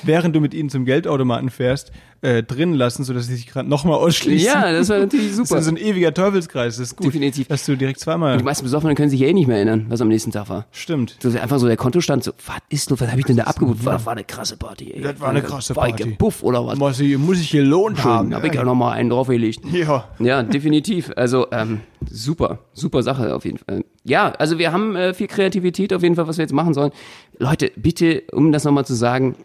[0.03, 1.91] während du mit ihnen zum Geldautomaten fährst,
[2.24, 4.46] äh, drin lassen, sodass sie sich gerade nochmal ausschließen.
[4.46, 5.60] Ja, das war natürlich Das super.
[5.60, 6.78] ist so ein ewiger Teufelskreis.
[6.78, 7.08] Das ist gut.
[7.08, 7.48] Definitiv.
[7.48, 8.38] Dass du direkt zweimal.
[8.38, 10.68] Die meisten Besoffenen können sich ja eh nicht mehr erinnern, was am nächsten Tag war.
[10.72, 11.18] Stimmt.
[11.22, 13.84] So einfach so der Kontostand, so, was ist los, was habe ich denn da abgebucht?
[13.86, 15.01] War, war eine krasse Party, ey.
[15.01, 16.10] Das war eine krasse War ich Party.
[16.12, 16.78] gebuff oder was?
[16.78, 18.28] Muss ich, muss ich gelohnt haben.
[18.28, 19.62] Schön, habe ich ja noch mal einen draufgelegt.
[19.72, 20.08] Ja.
[20.20, 21.12] Ja, definitiv.
[21.16, 23.84] Also ähm, super, super Sache auf jeden Fall.
[24.04, 26.92] Ja, also wir haben äh, viel Kreativität auf jeden Fall, was wir jetzt machen sollen.
[27.40, 29.36] Leute, bitte, um das nochmal zu sagen,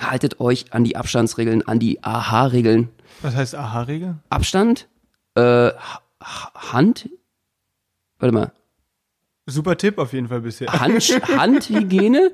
[0.00, 2.88] haltet euch an die Abstandsregeln, an die AHA-Regeln.
[3.22, 4.16] Was heißt Aha-Regel?
[4.30, 4.88] Abstand,
[5.34, 5.70] äh,
[6.22, 7.08] Hand,
[8.18, 8.52] warte mal,
[9.46, 10.68] Super Tipp auf jeden Fall bisher.
[10.72, 11.02] Hand,
[11.36, 12.32] Handhygiene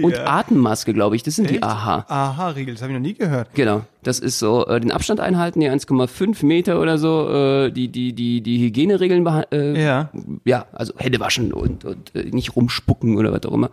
[0.00, 0.26] und Ja.
[0.38, 1.24] Atemmaske, glaube ich.
[1.24, 1.64] Das sind die Echt?
[1.64, 2.04] AHA.
[2.06, 3.52] Aha-Regel, das habe ich noch nie gehört.
[3.54, 7.88] Genau, das ist so, äh, den Abstand einhalten, die 1,5 Meter oder so, äh, die,
[7.88, 10.10] die, die, die Hygieneregeln äh, Ja.
[10.44, 13.70] ja, also Hände waschen und, und äh, nicht rumspucken oder was auch immer.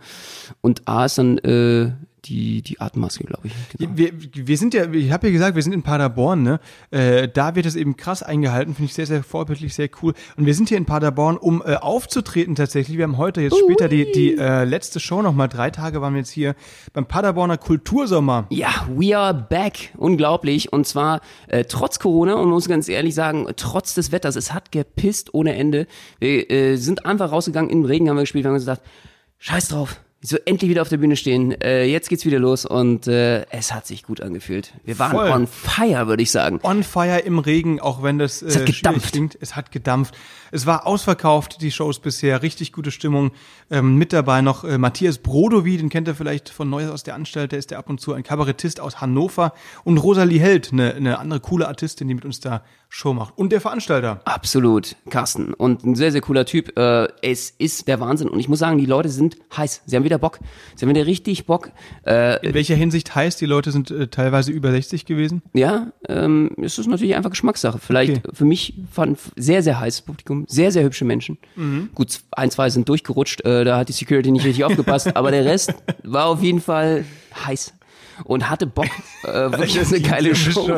[0.60, 1.92] Und A ist dann äh,
[2.24, 3.52] die, die Atemmaske, glaube ich.
[3.78, 3.90] Genau.
[3.94, 6.60] Wir, wir sind ja, ich habe ja gesagt, wir sind in Paderborn, ne?
[6.90, 10.14] Äh, da wird es eben krass eingehalten, finde ich sehr, sehr vorbildlich, sehr cool.
[10.36, 12.96] Und wir sind hier in Paderborn, um äh, aufzutreten tatsächlich.
[12.96, 15.48] Wir haben heute jetzt später die, die äh, letzte Show nochmal.
[15.48, 16.54] Drei Tage waren wir jetzt hier
[16.92, 18.46] beim Paderborner Kultursommer.
[18.50, 19.92] Ja, we are back.
[19.96, 20.72] Unglaublich.
[20.72, 24.36] Und zwar äh, trotz Corona und muss ganz ehrlich sagen, trotz des Wetters.
[24.36, 25.86] Es hat gepisst ohne Ende.
[26.18, 28.82] Wir äh, sind einfach rausgegangen, im Regen haben wir gespielt, wir haben gesagt,
[29.38, 30.00] scheiß drauf.
[30.22, 31.58] So endlich wieder auf der Bühne stehen.
[31.62, 34.74] Äh, jetzt geht's wieder los und äh, es hat sich gut angefühlt.
[34.84, 35.30] Wir waren Voll.
[35.30, 36.60] on fire, würde ich sagen.
[36.62, 39.12] On fire im Regen, auch wenn das äh, hat schwierig gedampft.
[39.12, 39.38] klingt.
[39.40, 40.14] Es hat gedampft.
[40.52, 42.42] Es war ausverkauft, die Shows bisher.
[42.42, 43.30] Richtig gute Stimmung.
[43.70, 47.14] Ähm, mit dabei noch äh, Matthias Brodowy, den kennt ihr vielleicht von Neues aus der
[47.14, 47.52] Anstalt.
[47.52, 49.54] Der ist der ab und zu ein Kabarettist aus Hannover.
[49.84, 53.38] Und Rosalie Held, eine, eine andere coole Artistin, die mit uns da Show macht.
[53.38, 54.20] Und der Veranstalter.
[54.24, 55.54] Absolut, Carsten.
[55.54, 56.76] Und ein sehr, sehr cooler Typ.
[56.76, 58.28] Äh, es ist der Wahnsinn.
[58.28, 59.82] Und ich muss sagen, die Leute sind heiß.
[59.86, 60.40] Sie haben wieder Bock.
[60.74, 61.70] Sie haben wieder richtig Bock.
[62.04, 65.40] Äh, In welcher Hinsicht heißt, die Leute sind äh, teilweise über 60 gewesen?
[65.52, 67.78] ja, ähm, es ist natürlich einfach Geschmackssache.
[67.78, 68.20] Vielleicht Okay.
[68.32, 71.38] für mich fand sehr, sehr heißes Publikum, sehr, sehr hübsche Menschen.
[71.94, 75.44] Gut, ein, zwei sind durchgerutscht, äh, da hat die Security nicht richtig aufgepasst, aber der
[75.44, 75.72] Rest
[76.02, 77.04] war auf jeden Fall
[77.46, 77.72] heiß
[78.24, 78.86] und hatte Bock,
[79.24, 80.66] äh, wirklich auf eine geile Show.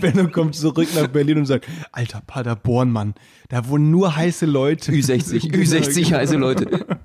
[0.00, 3.14] Benno kommt zurück nach Berlin und sagt, alter Paderborn, Mann,
[3.48, 4.92] da wohnen nur heiße Leute.
[4.92, 6.16] Ü60, Genau, Ü60 genau.
[6.18, 6.98] heiße Leute.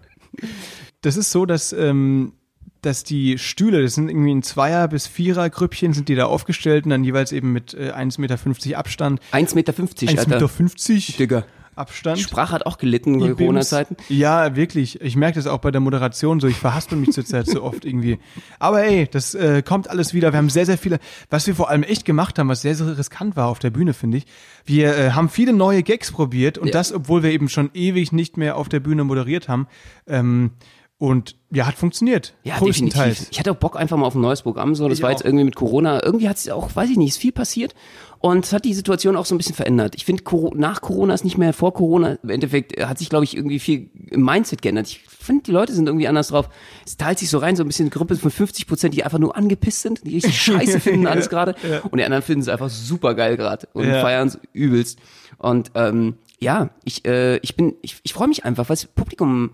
[1.02, 2.34] Das ist so, dass, ähm,
[2.82, 6.92] dass die Stühle, das sind irgendwie in Zweier- bis Vierer-Grüppchen, sind die da aufgestellt und
[6.92, 9.22] dann jeweils eben mit äh, 1,50 Meter Abstand.
[9.32, 10.30] 1,50 Meter, 1,50 Alter.
[10.64, 11.46] Meter Digga.
[11.80, 12.18] Abstand.
[12.20, 13.36] Die Sprache hat auch gelitten in.
[13.36, 13.96] Corona-Zeiten.
[14.10, 15.02] Ja, wirklich.
[15.02, 16.48] Ich merke das auch bei der Moderation so.
[16.48, 18.20] Ich verhaspel mich zurzeit so oft irgendwie.
[18.60, 20.32] Aber ey, das äh, kommt alles wieder.
[20.34, 22.98] Wir haben sehr, sehr viele, was wir vor allem echt gemacht haben, was sehr, sehr
[22.98, 24.26] riskant war auf der Bühne, finde ich.
[24.66, 26.74] Wir äh, haben viele neue Gags probiert und Ja.
[26.74, 29.68] das, obwohl wir eben schon ewig nicht mehr auf der Bühne moderiert haben.
[30.08, 30.52] Ähm,
[30.98, 32.34] und ja, hat funktioniert.
[32.44, 33.28] Ja, definitiv.
[33.32, 34.76] Ich hatte auch Bock einfach mal auf ein neues Programm.
[34.76, 35.14] So, das Ich war auch.
[35.14, 36.04] jetzt irgendwie mit Corona.
[36.04, 37.74] Irgendwie hat es auch, weiß ich nicht, ist viel passiert
[38.22, 39.96] und es hat die Situation auch so ein bisschen verändert.
[39.96, 40.24] Ich finde,
[40.56, 42.18] nach Corona ist nicht mehr vor Corona.
[42.22, 44.88] Im Endeffekt äh, hat sich, glaube ich, irgendwie viel im Mindset geändert.
[44.88, 46.50] Ich finde, die Leute sind irgendwie anders drauf.
[46.86, 49.38] Es teilt sich so rein, so ein bisschen Gruppe von 50 Prozent, die einfach nur
[49.38, 51.56] angepisst sind, die richtig scheiße finden alles gerade.
[51.90, 54.02] Und die anderen finden es einfach super geil gerade und Ja.
[54.02, 55.00] feiern es übelst.
[55.38, 59.52] Und ähm, ja, ich, äh, ich bin, ich, ich freue mich einfach, weil das Publikum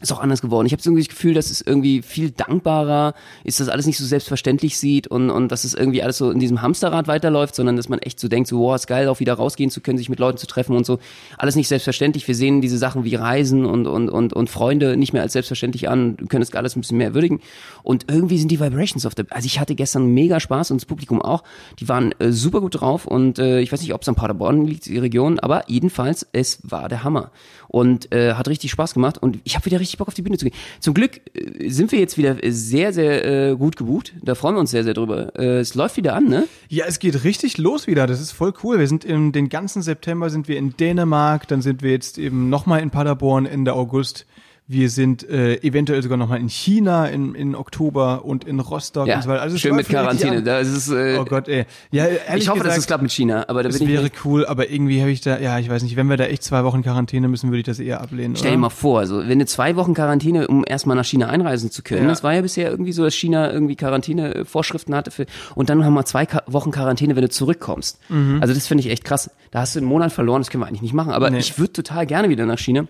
[0.00, 0.66] ist auch anders geworden.
[0.66, 3.98] Ich habe so irgendwie das Gefühl, dass es irgendwie viel dankbarer ist, dass alles nicht
[3.98, 7.76] so selbstverständlich sieht und, und dass es irgendwie alles so in diesem Hamsterrad weiterläuft, sondern
[7.76, 10.08] dass man echt so denkt, so, wow, ist geil, auch wieder rausgehen zu können, sich
[10.08, 10.98] mit Leuten zu treffen und so.
[11.36, 12.26] Alles nicht selbstverständlich.
[12.26, 15.88] Wir sehen diese Sachen wie Reisen und, und, und, und Freunde nicht mehr als selbstverständlich
[15.88, 17.40] an, können es alles ein bisschen mehr würdigen.
[17.82, 20.86] Und irgendwie sind die Vibrations auf der, also ich hatte gestern mega Spaß und das
[20.86, 21.42] Publikum auch.
[21.78, 24.66] Die waren äh, super gut drauf und äh, ich weiß nicht, ob es an Paderborn
[24.66, 27.30] liegt, die Region, aber jedenfalls, es war der Hammer.
[27.72, 30.36] Und äh, hat richtig Spaß gemacht und ich habe wieder richtig Bock auf die Bühne
[30.36, 30.56] zu gehen.
[30.80, 34.12] Zum Glück äh, sind wir jetzt wieder sehr, sehr äh, gut gebucht.
[34.22, 35.38] Da freuen wir uns sehr, sehr drüber.
[35.38, 36.48] Äh, es läuft wieder an, ne?
[36.68, 38.08] Ja, es geht richtig los wieder.
[38.08, 38.80] Das ist voll cool.
[38.80, 42.48] Wir sind im den ganzen September sind wir in Dänemark, dann sind wir jetzt eben
[42.48, 44.26] nochmal in Paderborn Ende August.
[44.72, 49.16] Wir sind äh, eventuell sogar nochmal in China in, in Oktober und in Rostock Ja,
[49.16, 49.42] und so weiter.
[49.42, 50.36] Also es schön mit Quarantäne.
[50.36, 50.44] an.
[50.44, 51.64] Das ist, äh, Oh Gott, ey.
[51.90, 53.92] Ja, ehrlich ich hoffe, gesagt, dass es klappt mit China, aber da es bin ich
[53.94, 56.26] wäre mir- cool, aber irgendwie habe ich da, ja, ich weiß nicht, wenn wir da
[56.26, 58.36] echt zwei Wochen Quarantäne müssen, würde ich das eher ablehnen.
[58.36, 61.72] Stell dir mal vor, also wenn du zwei Wochen Quarantäne, um erstmal nach China einreisen
[61.72, 62.08] zu können, Ja.
[62.08, 65.90] das war ja bisher irgendwie so, dass China irgendwie Quarantäne-Vorschriften hatte für, und dann noch
[65.90, 67.98] mal zwei Ka Wochen Quarantäne, wenn du zurückkommst.
[68.40, 69.30] Also das finde ich echt krass.
[69.50, 71.38] Da hast du einen Monat verloren, das können wir eigentlich nicht machen, aber Nee.
[71.38, 72.86] ich würde total gerne wieder nach China,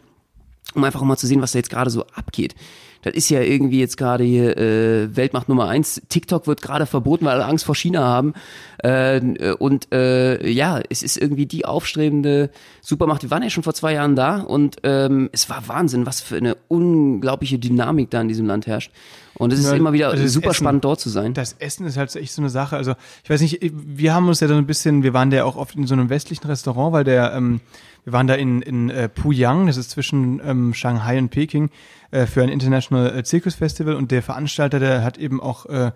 [0.75, 2.55] um einfach mal zu sehen, was da jetzt gerade so abgeht.
[3.03, 6.03] Das ist ja irgendwie jetzt gerade hier äh, Weltmacht Nummer eins.
[6.11, 8.35] TikTok wird gerade verboten, weil alle Angst vor China haben.
[8.77, 12.51] Äh, und äh, ja, es ist irgendwie die aufstrebende
[12.83, 13.23] Supermacht.
[13.23, 16.37] Wir waren ja schon vor zwei Jahren da und ähm, es war Wahnsinn, was für
[16.37, 18.92] eine unglaubliche Dynamik da in diesem Land herrscht.
[19.35, 21.33] Und es ist Ja, immer wieder also super Essen- spannend dort zu sein.
[21.33, 22.77] Das Essen ist halt echt so eine Sache.
[22.77, 22.94] Also
[23.25, 25.75] ich weiß nicht, wir haben uns ja so ein bisschen, wir waren ja auch oft
[25.75, 27.61] in so einem westlichen Restaurant, weil der, ähm,
[28.05, 31.71] wir waren da in, in äh, Puyang, das ist zwischen ähm, Shanghai und Peking,
[32.11, 35.93] äh, für ein International äh, Circus Festival und der Veranstalter, der hat eben auch äh,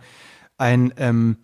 [0.59, 1.39] ein ähm,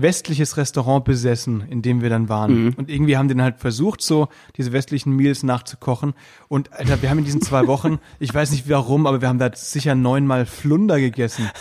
[0.00, 2.74] westliches Restaurant besessen, in dem wir dann waren.
[2.74, 6.14] Und irgendwie haben die dann halt versucht, so diese westlichen Meals nachzukochen.
[6.48, 9.38] Und Alter, wir haben in diesen zwei Wochen, ich weiß nicht warum, aber wir haben
[9.38, 11.50] da sicher neunmal Flunder gegessen.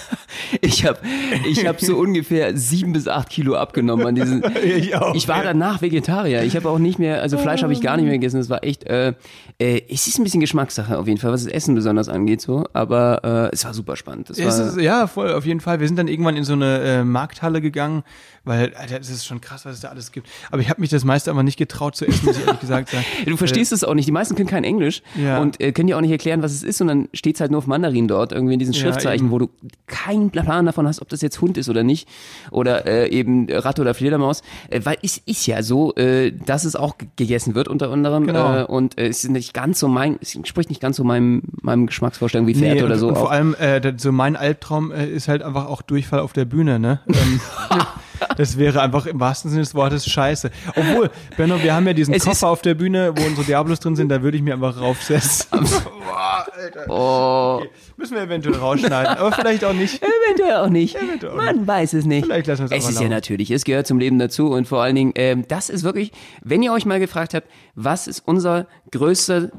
[0.61, 0.99] Ich habe
[1.47, 4.43] ich hab so ungefähr sieben bis acht Kilo abgenommen an diesen.
[4.63, 6.43] Ich auch, Ich war danach Vegetarier.
[6.43, 8.37] Ich habe auch nicht mehr, also Fleisch habe ich gar nicht mehr gegessen.
[8.37, 9.13] Das war echt, äh,
[9.59, 12.65] äh, es ist ein bisschen Geschmackssache auf jeden Fall, was das Essen besonders angeht so.
[12.73, 14.29] Aber äh, es war super spannend.
[14.29, 15.79] Es war, ist, ja, voll, auf jeden Fall.
[15.79, 18.03] Wir sind dann irgendwann in so eine äh, Markthalle gegangen,
[18.45, 20.27] weil, Alter, das ist schon krass, was es da alles gibt.
[20.51, 22.89] Aber ich habe mich das meiste aber nicht getraut zu essen, muss ich ehrlich gesagt
[22.89, 23.05] sagen.
[23.25, 24.07] Du verstehst es auch nicht.
[24.07, 25.39] Die meisten können kein Englisch Ja.
[25.39, 26.81] und äh, können dir auch nicht erklären, was es ist.
[26.81, 29.31] Und dann steht's halt nur auf Mandarin dort, irgendwie in diesen Ja, Schriftzeichen, eben.
[29.31, 29.49] wo du
[29.87, 32.07] keinen Plan davon hast, ob das jetzt Hund ist oder nicht.
[32.51, 34.41] Oder äh, eben Ratte oder Fledermaus.
[34.69, 38.27] Äh, weil es ist ja so, äh, dass es auch gegessen wird unter anderem.
[38.27, 38.59] Genau.
[38.59, 41.43] Äh, und äh, es ist nicht ganz so mein, es entspricht nicht ganz so meinem,
[41.61, 43.07] meinem Geschmacksvorstellung wie Pferd Nee, oder und, so.
[43.09, 46.45] und vor allem, äh, so mein Albtraum äh, ist halt einfach auch Durchfall auf der
[46.45, 46.99] Bühne, ne?
[47.07, 47.39] Ähm,
[48.37, 50.51] das wäre einfach im wahrsten Sinne des Wortes scheiße.
[50.75, 53.95] Obwohl, Benno, wir haben ja diesen Es Koffer auf der Bühne, wo unsere Diablos drin
[53.95, 55.47] sind, da würde ich mir einfach raufsetzen.
[55.51, 56.85] Boah, Alter.
[56.89, 57.63] oh,
[57.97, 60.01] Müssen wir eventuell rausschneiden, aber vielleicht auch nicht.
[60.01, 60.95] eventuell auch nicht.
[60.95, 62.25] Eventuell auch Man weiß es nicht.
[62.25, 63.11] Vielleicht lassen wir es Es einfach ist ja laufen.
[63.11, 66.11] natürlich, es gehört zum Leben dazu und vor allen Dingen, ähm, das ist wirklich,
[66.43, 69.49] wenn ihr euch mal gefragt habt, was ist unser größter,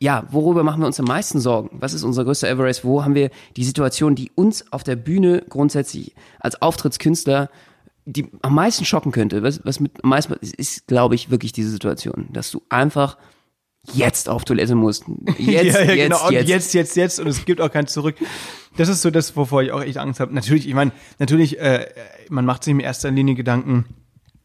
[0.00, 1.70] ja, worüber machen wir uns am meisten Sorgen?
[1.80, 2.84] Was ist unser größter Everest?
[2.84, 7.50] Wo haben wir die Situation, die uns auf der Bühne grundsätzlich als Auftrittskünstler
[8.04, 11.52] die am meisten schocken könnte, was, was mit am meisten ist, ist glaube ich, wirklich
[11.52, 13.16] diese Situation, dass du einfach
[13.92, 15.04] jetzt auf Toilette musst.
[15.38, 16.26] Jetzt, ja, ja, jetzt, genau.
[16.26, 16.48] Und jetzt.
[16.48, 17.20] jetzt, jetzt, jetzt.
[17.20, 18.14] Und es gibt auch kein Zurück.
[18.76, 20.32] Das ist so das, wovor ich auch echt Angst habe.
[20.34, 21.86] Natürlich, ich meine, natürlich, äh,
[22.28, 23.86] man macht sich in erster Linie Gedanken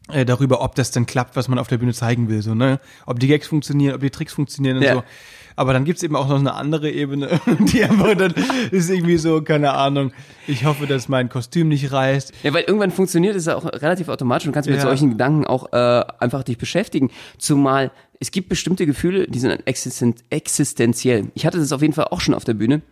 [0.08, 2.42] äh, darüber, ob das denn klappt, was man auf der Bühne zeigen will.
[2.42, 2.80] So, ne?
[3.06, 4.94] Ob die Gags funktionieren, ob die Tricks funktionieren und Ja.
[4.94, 5.02] so.
[5.58, 8.32] Aber dann gibt's eben auch noch eine andere Ebene, die einfach dann
[8.70, 10.12] ist irgendwie so, keine Ahnung,
[10.46, 12.32] ich hoffe, dass mein Kostüm nicht reißt.
[12.44, 14.82] Ja, weil irgendwann funktioniert es ja auch relativ automatisch und kannst mit Ja.
[14.84, 17.10] solchen Gedanken auch äh, einfach dich beschäftigen.
[17.38, 17.90] Zumal
[18.20, 21.26] es gibt bestimmte Gefühle, die sind existen existenziell.
[21.34, 22.82] Ich hatte das auf jeden Fall auch schon auf der Bühne,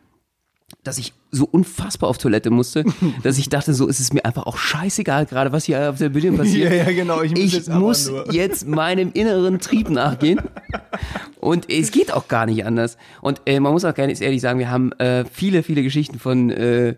[0.82, 2.84] dass ich so unfassbar auf Toilette musste,
[3.22, 6.08] dass ich dachte, so ist es mir einfach auch scheißegal gerade, was hier auf der
[6.10, 6.72] Bühne passiert.
[6.72, 7.22] Ja, ja, genau.
[7.22, 10.40] Ich muss Ich jetzt muss jetzt meinem inneren Trieb nachgehen.
[11.40, 12.96] Und es geht auch gar nicht anders.
[13.20, 16.50] Und äh, man muss auch ganz ehrlich sagen, wir haben äh, viele, viele Geschichten von
[16.50, 16.94] äh,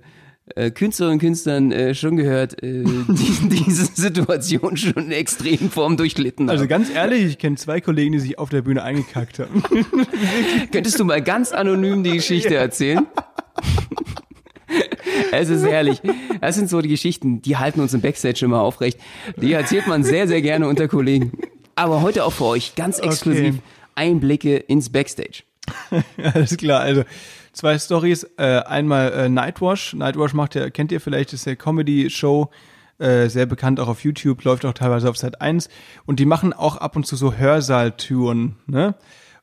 [0.54, 5.96] äh, Künstlerinnen und Künstlern äh, schon gehört, äh, die diese Situation schon in extremen Form
[5.96, 6.68] durchlitten Also haben.
[6.68, 9.62] ganz ehrlich, ich kenne zwei Kollegen, die sich auf der Bühne eingekackt haben.
[10.72, 13.07] Könntest du mal ganz anonym die Geschichte erzählen?
[15.33, 16.01] Es ist herrlich.
[16.40, 18.99] Das sind so die Geschichten, die halten uns im Backstage immer aufrecht.
[19.37, 21.33] Die erzählt man sehr, sehr gerne unter Kollegen.
[21.75, 23.62] Aber heute auch für euch ganz exklusiv Okay.
[23.94, 25.42] Einblicke ins Backstage.
[26.35, 27.03] Alles klar, also
[27.53, 28.25] zwei Stories.
[28.37, 29.94] Äh, einmal äh, Nightwash.
[29.94, 32.51] Nightwash macht ja, kennt ihr vielleicht, ist eine Comedy-Show,
[32.99, 35.68] äh, sehr bekannt auch auf YouTube, läuft auch teilweise auf Sat 1.
[36.07, 38.94] Und die machen auch ab und zu so Hörsaal-Touren, ne?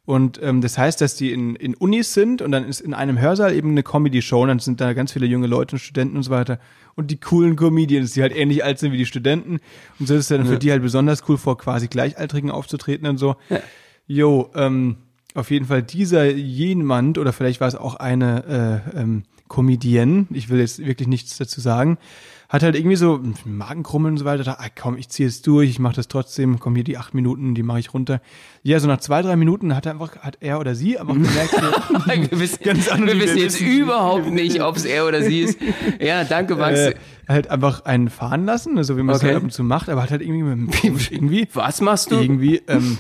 [0.05, 3.19] Und ähm, das heißt, dass die in, in Unis sind und dann ist in einem
[3.19, 6.23] Hörsaal eben eine Comedy-Show und dann sind da ganz viele junge Leute und Studenten und
[6.23, 6.59] so weiter.
[6.95, 9.59] Und die coolen Comedians, die halt ähnlich alt sind wie die Studenten.
[9.99, 13.17] Und so ist es dann für die halt besonders cool, vor quasi Gleichaltrigen aufzutreten und
[13.17, 13.35] so.
[14.07, 14.97] Jo, ähm,
[15.33, 20.49] auf jeden Fall dieser jemand, oder vielleicht war es auch eine äh, ähm, Comedienne, ich
[20.49, 21.97] will jetzt wirklich nichts dazu sagen,
[22.49, 25.69] hat halt irgendwie so Magenkrummeln und so weiter, dachte, ah, komm, ich ziehe es durch,
[25.69, 28.21] ich mache das trotzdem, komm hier die acht Minuten, die mache ich runter.
[28.63, 31.51] Ja, so nach zwei, drei Minuten hat er einfach, hat er oder sie einfach gemerkt,
[32.31, 35.59] wir wissen, Ganz anonym, wir wissen jetzt überhaupt nicht, ob es er oder sie ist.
[35.99, 36.79] Ja, danke, Max.
[36.79, 36.95] äh,
[37.27, 39.27] halt einfach einen fahren lassen, so wie man es Okay.
[39.29, 42.15] halt ab und zu macht, aber hat halt irgendwie mit irgendwie, Was machst du?
[42.19, 42.97] irgendwie, ähm,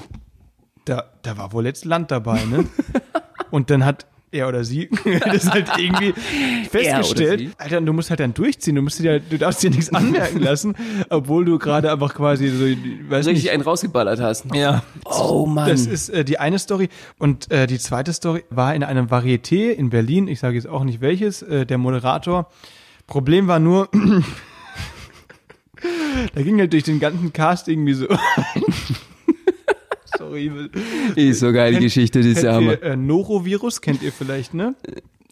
[0.85, 2.65] da, da war wohl jetzt Land dabei, ne?
[3.51, 4.05] Und dann hat
[4.35, 4.89] er oder sie
[5.25, 6.13] das halt irgendwie
[6.69, 7.55] festgestellt.
[7.57, 10.75] Alter, du musst halt dann durchziehen, du musst dir, du darfst dir nichts anmerken lassen,
[11.09, 12.65] obwohl du gerade einfach quasi so,
[13.09, 13.51] weiß Richtig nicht.
[13.51, 14.45] einen rausgeballert hast.
[14.53, 14.83] Ja.
[15.05, 15.69] Oh Mann.
[15.69, 16.89] Das ist äh, die eine Story.
[17.17, 20.27] Und äh, die zweite Story war in einem Varieté in Berlin.
[20.27, 21.41] Ich sage jetzt auch nicht welches.
[21.41, 22.49] Äh, der Moderator.
[23.07, 23.89] Problem war nur,
[26.33, 28.07] da ging halt durch den ganzen Cast irgendwie so.
[30.25, 30.51] Sorry.
[31.15, 32.71] ist so geil, die Geschichte, die ist Kennt ja Hammer.
[32.73, 34.75] ihr, äh, Norovirus kennt ihr vielleicht, ne?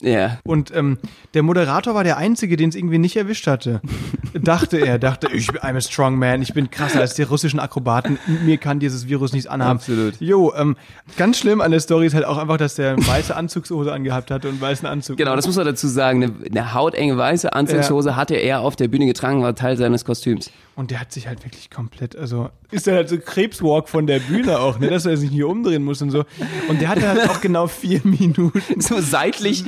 [0.03, 0.39] Ja.
[0.43, 0.97] Und ähm,
[1.33, 3.81] der Moderator war der Einzige, den es irgendwie nicht erwischt hatte.
[4.33, 7.59] dachte er, dachte, ich bin I'm a strong man, ich bin krasser als die russischen
[7.59, 9.79] Akrobaten, mir kann dieses Virus nichts anhaben.
[9.79, 10.19] Absolut.
[10.19, 10.75] Jo, ähm,
[11.17, 14.49] ganz schlimm an der Story ist halt auch einfach, dass der weiße Anzugshose angehabt hatte
[14.49, 15.17] und weißen Anzug.
[15.17, 16.23] Genau, das muss man dazu sagen.
[16.23, 20.51] Eine, eine hautenge weiße Anzugshose hatte er auf der Bühne getragen, war Teil seines Kostüms.
[20.75, 24.17] Und der hat sich halt wirklich komplett, also ist der halt so Krebswalk von der
[24.19, 26.25] Bühne auch, ne, dass er sich nicht umdrehen muss und so.
[26.67, 28.61] Und der hatte halt auch genau vier Minuten.
[28.79, 29.63] So seitlich.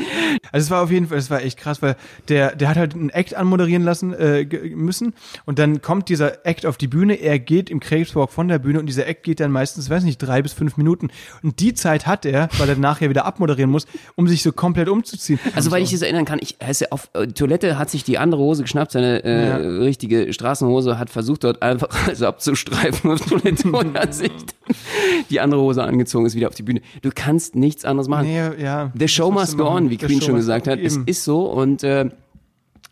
[0.52, 1.96] Also es war auf jeden Fall, es war echt krass, weil
[2.30, 5.14] der, der hat halt einen Act anmoderieren lassen äh, müssen
[5.46, 8.80] und dann kommt dieser Act auf die Bühne, er geht im Krebswalk von der Bühne
[8.80, 11.10] und dieser Act geht dann meistens, weiß nicht, drei bis fünf Minuten
[11.44, 13.86] und die Zeit hat er, weil er nachher wieder abmoderieren muss,
[14.16, 15.40] um sich so komplett umzuziehen.
[15.56, 18.42] Also, weil ich das erinnern kann, ich, ja auf äh, Toilette hat sich die andere
[18.42, 19.56] Hose geschnappt, seine äh, Ja.
[19.58, 24.32] richtige Straßenhose, hat versucht dort einfach also abzustreifen auf Toilette und hat sich
[25.30, 26.82] die andere Hose angezogen, ist wieder auf die Bühne.
[27.02, 28.28] Du kannst nichts anderes machen.
[28.28, 28.92] Nee, ja.
[28.98, 30.80] The show must go on, wie The Queen schon gesagt hat.
[30.80, 31.08] Es Eben.
[31.08, 32.10] ist so und äh,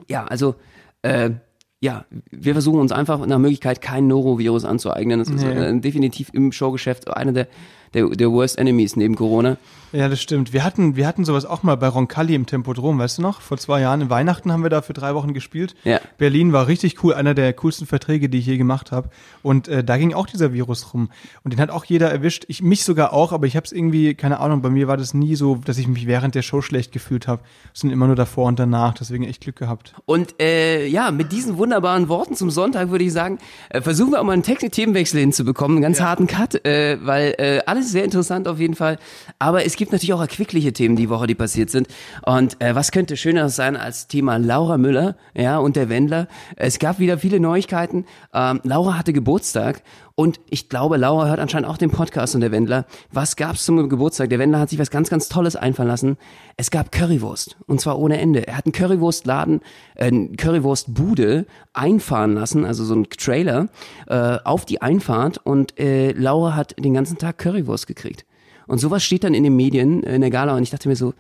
[0.07, 0.55] ja, also
[1.01, 1.31] äh,
[1.79, 5.19] ja, wir versuchen uns einfach nach Möglichkeit kein Norovirus anzueignen.
[5.19, 5.51] Das ist Nee.
[5.51, 7.47] äh, definitiv im Showgeschäft einer der,
[7.93, 9.57] der, der worst enemies neben Corona.
[9.93, 10.53] Ja, das stimmt.
[10.53, 13.41] Wir hatten, wir hatten sowas auch mal bei Roncalli im Tempodrom, weißt du noch?
[13.41, 15.75] Vor zwei Jahren, in Weihnachten haben wir da für drei Wochen gespielt.
[15.83, 15.99] Ja.
[16.17, 19.09] Berlin war richtig cool, einer der coolsten Verträge, die ich je gemacht habe.
[19.43, 21.11] Und äh, da ging auch dieser Virus rum.
[21.43, 22.45] Und den hat auch jeder erwischt.
[22.47, 25.13] Ich mich sogar auch, aber ich habe es irgendwie, keine Ahnung, bei mir war das
[25.13, 27.43] nie so, dass ich mich während der Show schlecht gefühlt habe.
[27.71, 29.93] Es sind immer nur davor und danach, deswegen echt Glück gehabt.
[30.05, 33.37] Und äh, ja, mit diesen wunderbaren Worten zum Sonntag würde ich sagen,
[33.69, 37.35] äh, versuchen wir auch mal einen Text Themenwechsel hinzubekommen, einen ganz harten Cut, äh, weil
[37.37, 38.97] äh, alles sehr interessant auf jeden Fall.
[39.39, 41.87] Aber es gibt natürlich auch erquickliche Themen die Woche, die passiert sind.
[42.25, 46.27] Und äh, was könnte schöner sein als Thema Laura Müller, ja, und der Wendler.
[46.55, 48.05] Es gab wieder viele Neuigkeiten.
[48.33, 49.83] Ähm, Laura hatte Geburtstag
[50.15, 52.85] und ich glaube, Laura hört anscheinend auch den Podcast und der Wendler.
[53.11, 54.29] Was gab's zum Geburtstag?
[54.29, 56.17] Der Wendler hat sich was ganz, ganz Tolles einfallen lassen.
[56.55, 57.57] Es gab Currywurst.
[57.65, 58.45] Und zwar ohne Ende.
[58.45, 59.61] Er hat einen Currywurstladen,
[59.95, 63.69] äh, Currywurstbude einfahren lassen, also so ein Trailer,
[64.07, 68.25] äh, auf die Einfahrt und äh, Laura hat den ganzen Tag Currywurst gekriegt.
[68.67, 70.95] Und sowas steht dann in den Medien, äh, in der Gala und ich dachte mir
[70.95, 71.13] so,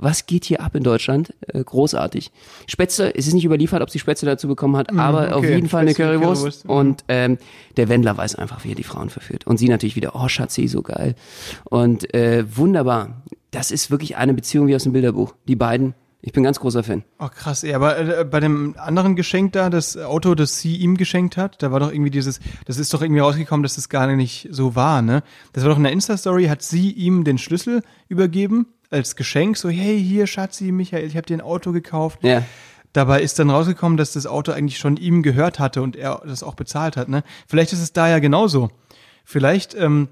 [0.00, 1.34] was geht hier ab in Deutschland?
[1.46, 2.32] Äh, großartig.
[2.66, 5.54] Spätzle, es ist nicht überliefert, ob sie Spätzle dazu bekommen hat, aber auf okay.
[5.54, 6.40] jeden Fall eine Spätzle, Currywurst.
[6.40, 6.70] Currywurst, mhm.
[6.70, 7.38] Und ähm,
[7.76, 9.46] der Wendler weiß einfach, wie er die Frauen verführt.
[9.46, 11.14] Und sie natürlich wieder, oh Schatzi, so geil.
[11.64, 13.22] Und äh, wunderbar.
[13.50, 15.34] Das ist wirklich eine Beziehung wie aus dem Bilderbuch.
[15.48, 17.02] Die beiden, ich bin ganz großer Fan.
[17.18, 20.96] Oh krass, ey, aber äh, bei dem anderen Geschenk da, das Auto, das sie ihm
[20.96, 24.06] geschenkt hat, da war doch irgendwie dieses, das ist doch irgendwie rausgekommen, dass das gar
[24.14, 25.22] nicht so war, ne?
[25.52, 29.68] Das war doch in der Insta-Story, hat sie ihm den Schlüssel übergeben als Geschenk, so,
[29.68, 32.18] hey, hier, Schatzi, Michael, ich habe dir ein Auto gekauft.
[32.22, 32.44] Ja.
[32.92, 36.42] Dabei ist dann rausgekommen, dass das Auto eigentlich schon ihm gehört hatte und er das
[36.42, 37.22] auch bezahlt hat, ne?
[37.46, 38.70] Vielleicht ist es da ja genauso.
[39.24, 40.08] Vielleicht ähm,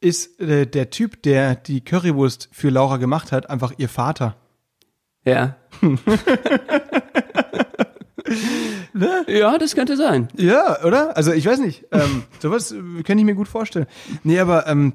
[0.00, 4.36] ist äh, der Typ, der die Currywurst für Laura gemacht hat, einfach ihr Vater.
[5.24, 5.56] Ja.
[9.28, 10.28] Ja, das könnte sein.
[10.36, 11.16] Ja, oder?
[11.16, 11.84] Also ich weiß nicht.
[11.92, 13.86] Ähm, sowas äh, kann ich mir gut vorstellen.
[14.24, 14.94] Nee, aber ähm,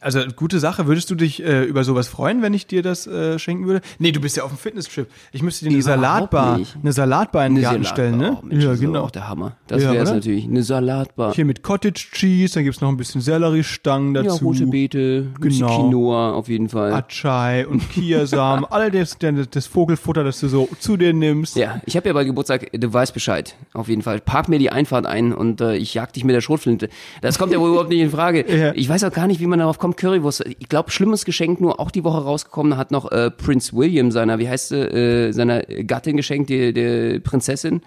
[0.00, 0.86] also gute Sache.
[0.86, 3.80] Würdest du dich äh, über sowas freuen, wenn ich dir das äh, schenken würde?
[3.98, 5.08] Nee, du bist ja auf dem Fitnesstrip.
[5.32, 6.76] Ich müsste dir eine Überhaupt Salatbar, nicht.
[6.80, 8.38] eine Salatbar in den Garten stellen, ne?
[8.40, 9.02] Oh, Mensch, ja, genau.
[9.04, 9.56] auch der Hammer.
[9.66, 10.44] Das Ja, wäre es natürlich.
[10.44, 11.34] Eine Salatbar.
[11.34, 14.44] Hier mit Cottage Cheese, dann gibt's noch ein bisschen Selleriestangen ja, dazu.
[14.46, 15.84] rote Beete, Genau.
[15.88, 16.92] Quinoa auf jeden Fall.
[16.92, 21.56] Achai und Kiasamen, all das, das, das Vogelfutter, das du so zu dir nimmst.
[21.56, 24.20] Ja, ich habe ja bei Geburtstag, du weißt Bescheid, auf jeden Fall.
[24.20, 26.88] Park mir die Einfahrt ein und äh, ich jag dich mit der Schrotflinte.
[27.22, 28.44] Das kommt ja wohl überhaupt nicht in Frage.
[28.58, 28.72] Ja.
[28.74, 30.44] Ich weiß auch gar nicht, wie man darauf, kommt, Currywurst.
[30.58, 34.38] Ich glaube, schlimmes Geschenk, nur auch die Woche rausgekommen, hat noch äh, Prince William seiner,
[34.38, 37.82] wie heißt sie, äh, seiner Gattin geschenkt, die, die Prinzessin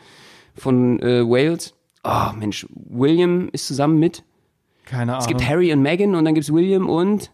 [0.56, 1.74] von äh, Wales.
[2.04, 4.24] Oh Mensch, William ist zusammen mit.
[4.86, 5.22] Keine Ahnung.
[5.22, 7.32] Es gibt Harry und Meghan und dann gibt's William und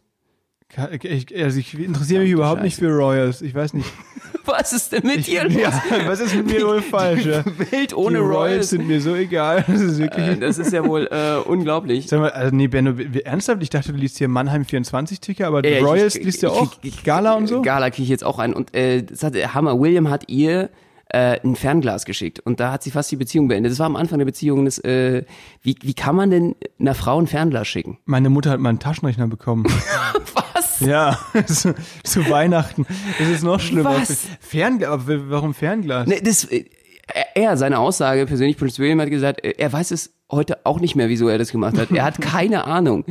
[1.01, 3.41] Ich, also ich interessiere mich überhaupt nicht für Royals.
[3.41, 3.89] Ich weiß nicht.
[4.47, 5.53] was ist denn mit dir los?
[5.53, 5.71] Ja,
[6.05, 7.25] was ist mit mir wohl falsch?
[7.25, 7.43] Ja?
[7.71, 8.69] Welt ohne die Royals Royals.
[8.69, 9.63] sind mir so egal.
[9.67, 10.27] Das ist wirklich.
[10.27, 12.07] Äh, Das ist ja wohl äh, unglaublich.
[12.07, 13.61] Sag mal, also nee, Benno, ernsthaft?
[13.61, 16.49] Ich dachte, du liest hier Mannheim 24 Ticker, aber Ja, ich- Royals ich- liest ja
[16.49, 16.71] ich- auch.
[16.81, 17.61] ich- Gala und so?
[17.61, 18.53] Gala kriege ich jetzt auch ein.
[18.53, 19.79] Und äh, das hat Hammer.
[19.79, 20.69] William hat ihr
[21.09, 23.71] äh, ein Fernglas geschickt und da hat sie fast die Beziehung beendet.
[23.71, 24.65] Das war am Anfang der Beziehung.
[24.65, 25.23] Das, äh,
[25.61, 27.97] wie, wie kann man denn einer Frau ein Fernglas schicken?
[28.05, 29.65] Meine Mutter hat mal einen Taschenrechner bekommen.
[30.79, 32.85] Ja, zu, zu Weihnachten.
[33.19, 33.95] Das ist noch schlimmer.
[34.01, 34.27] Was?
[34.39, 36.07] Fernglas, aber warum Fernglas?
[36.07, 36.65] Ne, das, äh,
[37.33, 40.95] er, seine Aussage persönlich, Prince William hat gesagt, äh, er weiß es heute auch nicht
[40.95, 41.91] mehr, wieso er das gemacht hat.
[41.91, 43.05] Er hat keine Ahnung.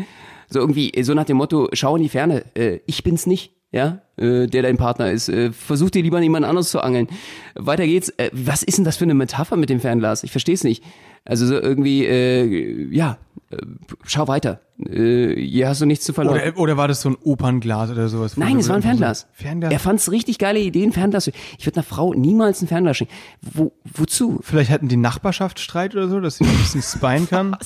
[0.48, 4.00] So irgendwie, so nach dem Motto, schau in die Ferne, äh, ich bin's nicht, ja,
[4.16, 5.30] der dein Partner ist.
[5.50, 7.08] Versuch dir lieber jemand anderes zu angeln.
[7.56, 8.10] Weiter geht's.
[8.32, 10.22] Was ist denn das für eine Metapher mit dem Fernglas?
[10.22, 10.82] Ich verstehe es nicht.
[11.26, 13.18] Also so irgendwie, äh, ja,
[13.50, 13.56] äh,
[14.04, 14.60] schau weiter.
[14.78, 16.40] Äh, hier hast du nichts zu verloren.
[16.40, 18.36] Oder, oder war das so ein Opernglas oder sowas?
[18.36, 19.26] Nein, es war ein Fernglas.
[19.32, 19.72] Fernglas?
[19.72, 21.28] Er fand's richtig geile Idee, ein Fernglas.
[21.28, 23.12] Ich würde einer Frau niemals ein Fernglas schenken.
[23.40, 24.38] Wo, wozu?
[24.42, 27.56] Vielleicht hatten die Nachbarschaftsstreit oder so, dass sie ein bisschen spyen kann.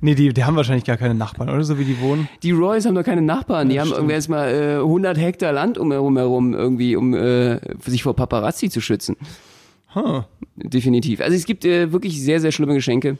[0.00, 2.28] Nee, die, die haben wahrscheinlich gar keine Nachbarn, oder so wie die wohnen.
[2.42, 3.68] Die Royals haben doch keine Nachbarn.
[3.68, 8.02] Die haben irgendwie erstmal äh, 100 Hektar Land um herum, herum irgendwie, um äh, sich
[8.02, 9.16] vor Paparazzi zu schützen.
[9.94, 10.22] Huh.
[10.56, 11.20] Definitiv.
[11.20, 13.18] Also es gibt äh, wirklich sehr, sehr schlimme Geschenke.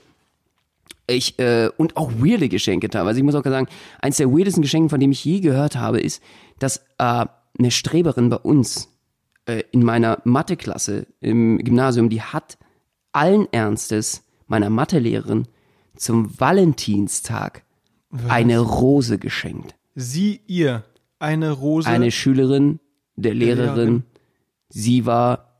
[1.06, 3.18] Ich, äh, und auch weirde Geschenke teilweise.
[3.18, 3.68] Ich muss auch sagen,
[4.00, 6.22] eins der weirdesten Geschenke, von dem ich je gehört habe, ist,
[6.58, 7.26] dass äh,
[7.58, 8.88] eine Streberin bei uns
[9.46, 12.58] äh, in meiner Matheklasse im Gymnasium, die hat
[13.12, 15.48] allen Ernstes meiner Mathelehrerin
[15.96, 17.64] zum Valentinstag
[18.28, 19.74] eine Rose geschenkt.
[19.94, 20.84] Sie, ihr,
[21.18, 21.88] eine Rose.
[21.88, 22.80] Eine Schülerin
[23.16, 24.02] der Lehrerin, Lehrerin.
[24.68, 25.51] sie war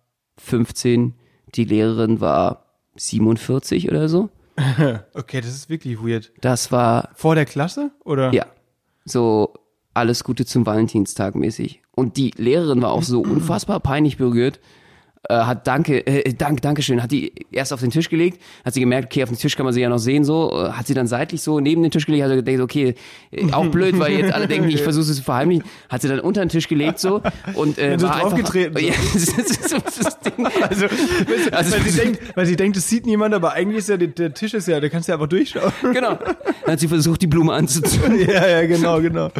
[0.42, 1.14] 15,
[1.54, 4.28] die Lehrerin war 47 oder so.
[5.14, 6.32] okay, das ist wirklich weird.
[6.40, 7.90] Das war, Vor der Klasse?
[8.04, 8.32] Oder?
[8.32, 8.46] ja,
[9.04, 9.54] so
[9.94, 11.82] alles Gute zum Valentinstag mäßig.
[11.92, 14.60] Und die Lehrerin war auch so unfassbar peinlich berührt,
[15.28, 18.80] äh, hat Danke, äh, Dank, Dankeschön, hat die erst auf den Tisch gelegt, hat sie
[18.80, 20.94] gemerkt, okay, auf dem Tisch kann man sie ja noch sehen, so, äh, hat sie
[20.94, 22.94] dann seitlich so neben den Tisch gelegt, hat sie gedacht, okay,
[23.30, 26.20] äh, auch blöd, weil jetzt alle denken, ich versuche es zu verheimlichen, hat sie dann
[26.20, 27.22] unter den Tisch gelegt, so,
[27.54, 28.84] und, äh, so war draufgetreten, so.
[28.84, 30.46] Ja, das ist so das Ding.
[30.60, 30.86] Also,
[31.52, 34.08] Also- weil, sie denkt, weil sie denkt, es sieht niemand, aber eigentlich ist ja der,
[34.08, 35.72] der Tisch ist ja, da kannst du ja einfach durchschauen.
[35.82, 36.14] Genau.
[36.64, 39.30] Dann hat sie versucht, die Blume anzuzünden, ja, ja, genau, genau.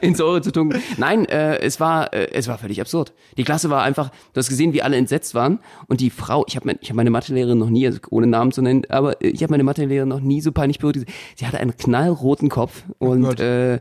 [0.00, 0.80] ins Ohr zu tunken.
[0.96, 3.12] Nein, äh, es war, äh, es war völlig absurd.
[3.36, 5.58] Die Klasse war einfach, du hast gesehen, wie alle entsetzt waren.
[5.88, 8.52] Und die Frau, ich habe mein, ich hab meine Mathelehrerin noch nie, also ohne Namen
[8.52, 10.96] zu nennen, aber äh, ich habe meine Mathelehrerin noch nie so peinlich berührt.
[11.34, 13.40] Sie hatte einen knallroten Kopf und Gott.
[13.40, 13.80] äh,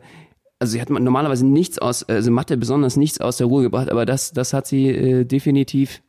[0.60, 4.06] also sie hat normalerweise nichts aus, also Mathe besonders nichts aus der Ruhe gebracht, aber
[4.06, 6.02] das, das hat sie äh, definitiv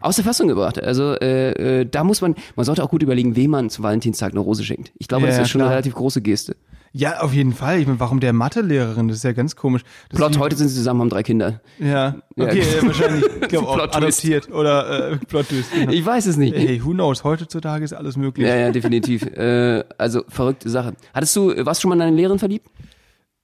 [0.00, 0.82] aus der Fassung gebracht.
[0.82, 4.30] Also äh, äh, da muss man, man sollte auch gut überlegen, wem man zum Valentinstag
[4.32, 4.92] eine Rose schenkt.
[4.98, 5.68] Ich glaube, Ja, das ist schon klar.
[5.68, 6.56] eine relativ große Geste.
[6.92, 7.78] Ja, auf jeden Fall.
[7.78, 9.06] Ich meine, warum der Mathelehrerin?
[9.06, 9.82] Das ist ja ganz komisch.
[10.08, 11.60] Das Plot, heute sind sie zusammen, haben drei Kinder.
[11.78, 13.24] Ja, okay, ja, wahrscheinlich.
[13.42, 15.72] Ich glaube auch adoptiert oder äh, Plot Twist.
[15.72, 15.92] Genau.
[15.92, 16.56] Ich weiß es nicht.
[16.56, 17.22] Hey, who knows?
[17.22, 18.46] Heutzutage ist alles möglich.
[18.46, 19.22] Ja, ja, definitiv.
[19.36, 20.94] äh, also verrückte Sache.
[21.14, 22.66] Hattest du, warst du schon mal in deine Lehrerin verliebt?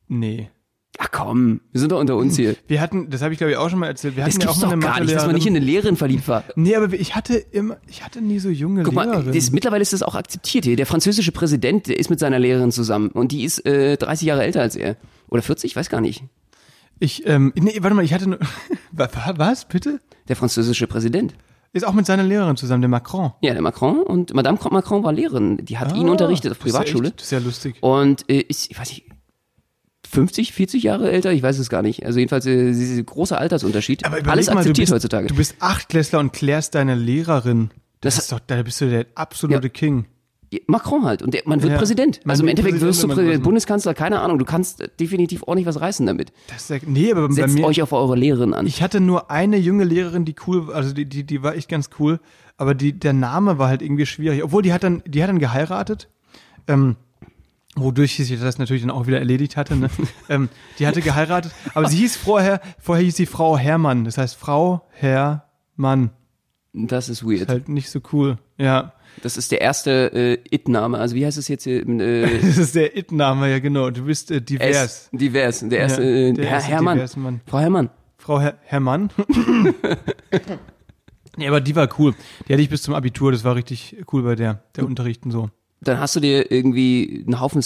[0.09, 0.51] Nee.
[0.99, 2.57] Ach komm, wir sind doch unter uns hier.
[2.69, 4.17] Wir hatten, das habe ich glaube ich auch schon mal erzählt.
[4.17, 5.65] Wir Das hatten ja auch mal doch eine gar nicht, dass man nicht in eine
[5.65, 6.45] Lehrerin verliebt war.
[6.57, 9.33] Nee, aber ich hatte immer, ich hatte nie so junge Guck mal, Lehrerin.
[9.35, 10.77] das, mittlerweile ist das auch akzeptiert hier.
[10.77, 14.43] Der französische Präsident, der ist mit seiner Lehrerin zusammen und die ist äh, 30 Jahre
[14.45, 14.97] älter als er.
[15.29, 16.23] Oder 40, ich weiß gar nicht.
[16.99, 18.39] ich, ähm, nee, warte mal, ich hatte, nur-
[18.93, 20.01] Wa- wa- was, bitte?
[20.29, 21.35] Der französische Präsident.
[21.73, 23.33] Ist auch mit seiner Lehrerin zusammen, der Macron.
[23.43, 25.59] Ja, der Macron und Madame Macron war Lehrerin.
[25.59, 27.09] Die hat ihn unterrichtet auf Ah, das ist ja Privatschule.
[27.09, 27.77] echt- Das ist ja lustig.
[27.83, 29.05] Und äh, ist, ich weiß nicht,
[30.17, 31.33] 50, 40 Jahre älter?
[31.33, 32.05] Ich weiß es gar nicht.
[32.05, 34.05] Also jedenfalls äh, dieser große Altersunterschied.
[34.05, 35.29] Aber Alles mal, du akzeptiert bist, heutzutage.
[35.29, 37.71] Du bist Achtklässler und klärst deine Lehrerin.
[38.01, 39.73] Das, Das- ist doch, da bist du der absolute Ja.
[39.73, 40.07] King.
[40.69, 41.23] Macron halt.
[41.23, 41.79] Und der, man wird Ja.
[41.79, 42.21] Präsident.
[42.25, 44.39] Man Also im Endeffekt Präsident, wirst du Präsident, Bundeskanzler, keine Ahnung.
[44.39, 46.33] Du kannst definitiv ordentlich was reißen damit.
[46.49, 48.65] Das ist nee, aber bei Setzt mir, euch auf eure Lehrerin an.
[48.67, 51.91] ich hatte nur eine junge Lehrerin, die cool, also die, die, die war echt ganz
[51.99, 52.21] cool,
[52.57, 54.43] aber die, der Name war halt irgendwie schwierig.
[54.45, 56.09] Obwohl, die hat dann, die hat dann geheiratet,
[56.69, 56.95] ähm,
[57.77, 59.89] wodurch sich das natürlich dann auch wieder erledigt hatte, ne?
[60.29, 64.37] ähm, die hatte geheiratet, aber sie hieß vorher, vorher hieß sie Frau Herrmann, das heißt
[64.37, 66.11] Frau Herrmann.
[66.73, 67.49] das ist Ist weird.
[67.49, 68.93] halt nicht so cool, ja.
[69.23, 70.99] Das ist der erste äh, It-Name.
[70.99, 71.87] Also wie heißt es jetzt hier?
[71.89, 74.77] Äh, Das ist der It-Name, ja genau, du bist äh, divers.
[74.77, 75.61] S, divers.
[75.61, 77.09] Der erste, Ja, äh, der Herr Hermann.
[77.47, 77.91] Frau Hermann.
[78.19, 79.09] Frau Herr Herrmann.
[81.37, 82.15] nee, aber die war cool.
[82.47, 85.51] Die hatte ich bis zum Abitur, das war richtig cool bei der, der Unterrichten so.
[85.83, 87.63] Dann hast du dir irgendwie einen Haufen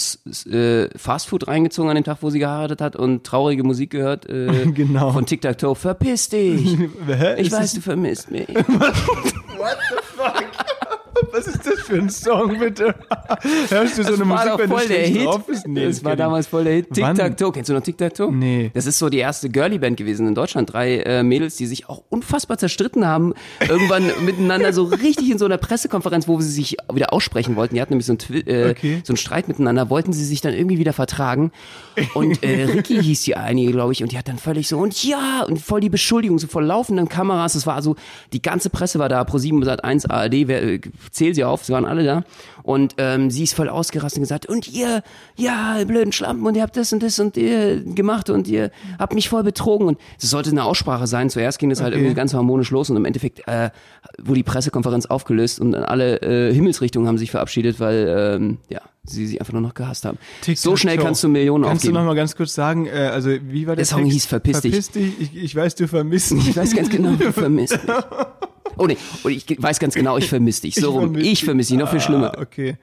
[0.52, 4.66] äh, Fastfood reingezogen an dem Tag, wo sie geheiratet hat und traurige Musik gehört äh,
[4.74, 5.12] Genau.
[5.12, 5.74] von Tic Tac Toe.
[5.74, 6.76] Verpiss dich!
[7.38, 8.46] Ich weiß, du vermisst mich.
[11.32, 12.94] Was ist das für ein Song, bitte?
[13.68, 15.24] Hörst du so eine war Musik, wenn voll der Hit.
[15.26, 15.66] drauf bist?
[15.66, 16.92] Nee, das war damals voll der Hit.
[16.92, 17.16] Tic Wann?
[17.16, 17.52] Tac Toe.
[17.52, 18.32] Kennst du noch Tic Tac Toe?
[18.32, 18.70] Nee.
[18.74, 20.72] Das ist so die erste Girly-Band gewesen in Deutschland.
[20.72, 23.34] Drei äh, Mädels, die sich auch unfassbar zerstritten haben.
[23.68, 27.74] Irgendwann miteinander so richtig in so einer Pressekonferenz, wo sie sich wieder aussprechen wollten.
[27.74, 29.00] Die hatten nämlich so einen, äh, Okay.
[29.04, 31.52] so einen Streit miteinander, wollten sie sich dann irgendwie wieder vertragen.
[32.14, 35.02] Und äh, Ricky hieß die einige, glaube ich, und die hat dann völlig so, und
[35.04, 37.52] ja, und voll die Beschuldigung, so vor laufenden Kameras.
[37.54, 37.96] Das war also,
[38.32, 40.80] die ganze Presse war da, Pro7, Sat1, ARD, wer, äh,
[41.10, 42.24] zähl sie auf, sie waren alle da.
[42.62, 45.02] Und ähm, sie ist voll ausgerastet und gesagt, und ihr,
[45.36, 48.70] ja, ihr blöden Schlampen, und ihr habt das und das und ihr gemacht und ihr
[48.98, 49.88] habt mich voll betrogen.
[49.88, 51.30] Und es sollte eine Aussprache sein.
[51.30, 52.02] Zuerst ging das halt Okay.
[52.02, 53.70] irgendwie ganz harmonisch los und im Endeffekt äh,
[54.18, 58.80] wurde die Pressekonferenz aufgelöst und alle äh, Himmelsrichtungen haben sich verabschiedet, weil ähm, ja,
[59.10, 60.18] sie sie einfach nur noch gehasst haben.
[60.54, 61.94] so schnell kannst du Millionen Kannst aufgeben.
[61.94, 64.12] du noch mal ganz kurz sagen, äh, also wie war der Der Song Text?
[64.14, 64.70] hieß Verpiss dich.
[64.72, 65.12] Verpiss dich.
[65.20, 66.48] Ich, ich weiß, du vermisst mich.
[66.48, 67.94] Ich weiß ganz genau, du vermisst mich.
[68.76, 70.74] Oh nee, oh, ich weiß ganz genau, ich vermisse dich.
[70.76, 71.44] So rum, ich dich.
[71.44, 72.32] vermisse dich, noch viel schlimmer.
[72.38, 72.76] Ah, okay.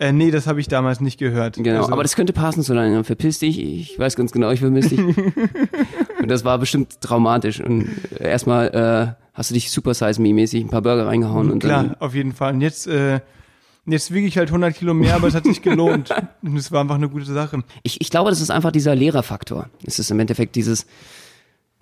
[0.00, 1.54] Äh, nee, das habe ich damals nicht gehört.
[1.56, 4.58] Genau, Also, aber das könnte passen zu deinem Verpiss dich, ich weiß ganz genau, ich
[4.60, 4.98] vermisse dich.
[6.20, 7.60] und das war bestimmt traumatisch.
[7.60, 7.88] Und
[8.18, 11.60] äh, erstmal äh, hast du dich Super Size Me mäßig ein paar Burger reingehauen und
[11.60, 11.94] Klar, dann.
[12.00, 12.54] auf jeden Fall.
[12.54, 13.20] Und jetzt, äh,
[13.86, 16.10] jetzt wiege ich halt 100 Kilo mehr, aber es hat sich gelohnt.
[16.42, 17.62] Und es war einfach eine gute Sache.
[17.82, 19.68] Ich, ich glaube, das ist einfach dieser Lehrerfaktor.
[19.84, 20.86] Es ist im Endeffekt dieses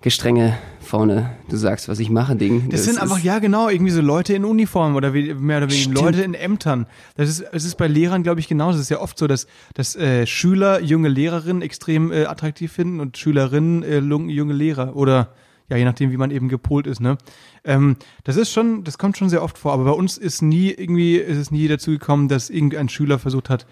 [0.01, 2.69] gestrenge vorne, du sagst, was ich mache, Ding.
[2.69, 5.67] Das, sind ist- einfach, ja genau, irgendwie so Leute in Uniform oder wie, mehr oder
[5.69, 5.95] weniger Stimmt.
[6.01, 6.87] Leute in Ämtern.
[7.15, 8.75] Das ist, es ist bei Lehrern, glaube ich, genauso.
[8.77, 12.99] Es ist ja oft so, dass, dass äh, Schüler junge Lehrerinnen extrem äh, attraktiv finden
[12.99, 14.97] und Schülerinnen äh, junge Lehrer.
[14.97, 15.29] Oder
[15.73, 17.17] ja, je nachdem, wie man eben gepolt ist, ne?
[17.63, 20.69] Ähm, das ist schon, das kommt schon sehr oft vor, aber bei uns ist nie
[20.69, 23.65] irgendwie, ist es nie dazu gekommen, dass irgendein Schüler versucht hat,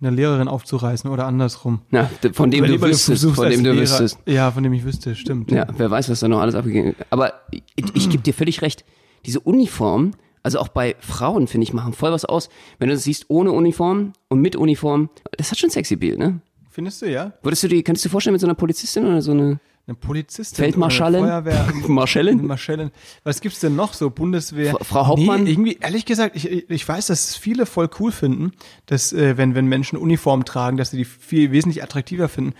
[0.00, 1.80] eine Lehrerin aufzureißen oder andersrum.
[2.22, 4.18] D- von dem du wüsstest, von dem du Lehrer- wüsstest.
[4.26, 5.50] Ja, von dem ich wüsste, stimmt.
[5.50, 7.04] Ja, wer weiß, was da noch alles abgegangen ist.
[7.10, 7.62] Aber ich,
[7.94, 8.84] ich gebe dir völlig recht.
[9.26, 10.12] Diese Uniform,
[10.44, 12.48] also auch bei Frauen, finde ich, machen voll was aus.
[12.78, 16.40] Wenn du das siehst ohne Uniform und mit Uniform, das hat schon sexy Bild, ne?
[16.70, 17.32] Findest du, ja?
[17.42, 19.58] Würdest du dir, kannst du dir vorstellen mit so einer Polizistin oder so eine
[19.88, 20.64] Eine Polizistin.
[20.64, 21.24] Feldmarschallin?
[21.24, 21.72] Eine Feuerwehr.
[21.88, 22.46] Marschallin?
[22.46, 22.90] Marschallin.
[23.24, 24.10] Was gibt's denn noch so?
[24.10, 24.72] Bundeswehr.
[24.72, 25.44] Fra- Frau Hauptmann?
[25.44, 28.52] Nee, irgendwie, ehrlich gesagt, ich, ich weiß, dass viele voll cool finden,
[28.84, 32.52] dass, äh, wenn, wenn Menschen Uniform tragen, dass sie die viel wesentlich attraktiver finden.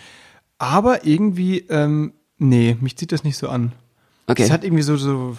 [0.57, 3.73] Aber irgendwie, ähm, nee, mich zieht das nicht so an.
[4.27, 4.43] Okay.
[4.45, 5.37] Es hat irgendwie so, so,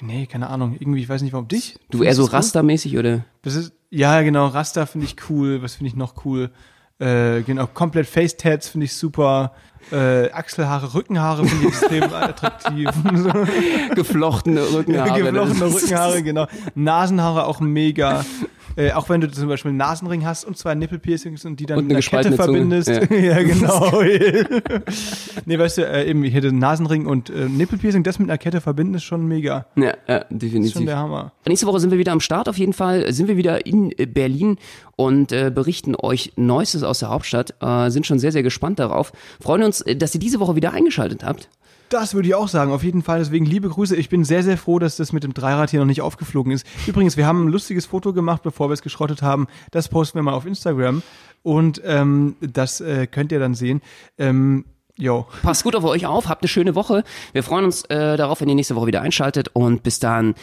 [0.00, 1.78] nee, keine Ahnung, irgendwie, ich weiß nicht, warum dich.
[1.90, 3.24] Du eher so rastermäßig oder?
[3.42, 5.62] Das ist, ja, genau, Raster finde ich cool.
[5.62, 6.50] Was finde ich noch cool?
[6.98, 9.52] Äh, genau, komplett Face-Tats finde ich super.
[9.92, 12.88] Äh, Achselhaare, Rückenhaare finde ich extrem attraktiv.
[13.94, 15.22] Geflochtene Rückenhaare.
[15.22, 16.46] Geflochtene Rückenhaare, genau.
[16.74, 18.24] Nasenhaare auch mega.
[18.76, 21.78] Äh, auch wenn du zum Beispiel einen Nasenring hast und zwei Nippelpiercings und die dann
[21.78, 22.88] Und mit eine einer Kette verbindest.
[22.88, 24.02] Ja, genau.
[25.46, 28.60] nee, weißt du, äh, eben, ich hätte Nasenring und äh, Nippelpiercing, das mit einer Kette
[28.60, 29.66] verbinden, ist schon mega.
[29.76, 30.84] Ja, ja, Ist schon definitiv.
[30.84, 31.32] der Hammer.
[31.46, 33.12] Nächste Woche sind wir wieder am Start auf jeden Fall.
[33.12, 34.58] Sind wir wieder in äh, Berlin
[34.96, 37.54] und äh, berichten euch Neuestes aus der Hauptstadt.
[37.60, 39.12] Äh, sind schon sehr, sehr gespannt darauf.
[39.40, 41.48] Freuen uns, äh, dass ihr diese Woche wieder eingeschaltet habt.
[41.88, 43.20] Das würde ich auch sagen, auf jeden Fall.
[43.20, 43.94] Deswegen liebe Grüße.
[43.94, 46.66] Ich bin sehr, sehr froh, dass das mit dem Dreirad hier noch nicht aufgeflogen ist.
[46.86, 49.46] Übrigens, wir haben ein lustiges Foto gemacht, bevor wir es geschrottet haben.
[49.70, 51.02] Das posten wir mal auf Instagram.
[51.42, 53.82] Und ähm, das äh, könnt ihr dann sehen.
[54.18, 54.64] Ähm,
[54.98, 55.26] jo.
[55.42, 57.04] Passt gut auf euch auf, habt eine schöne Woche.
[57.32, 59.48] Wir freuen uns äh, darauf, wenn ihr nächste Woche wieder einschaltet.
[59.52, 60.34] Und bis dann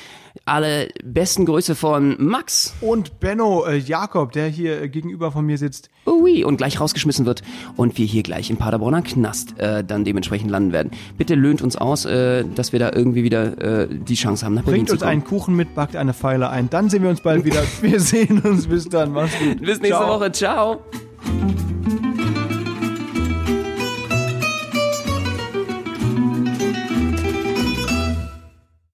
[0.45, 2.73] alle besten Grüße von Max.
[2.81, 5.89] Und Benno äh, Jakob, der hier äh, gegenüber von mir sitzt.
[6.05, 7.43] Ui, und gleich rausgeschmissen wird
[7.77, 10.91] und wir hier gleich im Paderborner Knast äh, dann dementsprechend landen werden.
[11.17, 14.81] Bitte löhnt uns aus, äh, dass wir da irgendwie wieder die Chance haben, nach Berlin
[14.81, 15.11] Bringt zu uns kommen.
[15.11, 16.69] einen Kuchen mit, backt eine Pfeile ein.
[16.69, 17.61] Dann sehen wir uns bald wieder.
[17.81, 18.67] Wir sehen uns.
[18.67, 19.11] Bis dann.
[19.11, 19.59] Mach's gut.
[19.59, 20.19] Bis nächste Ciao.
[20.19, 20.31] Woche.
[20.31, 20.81] Ciao.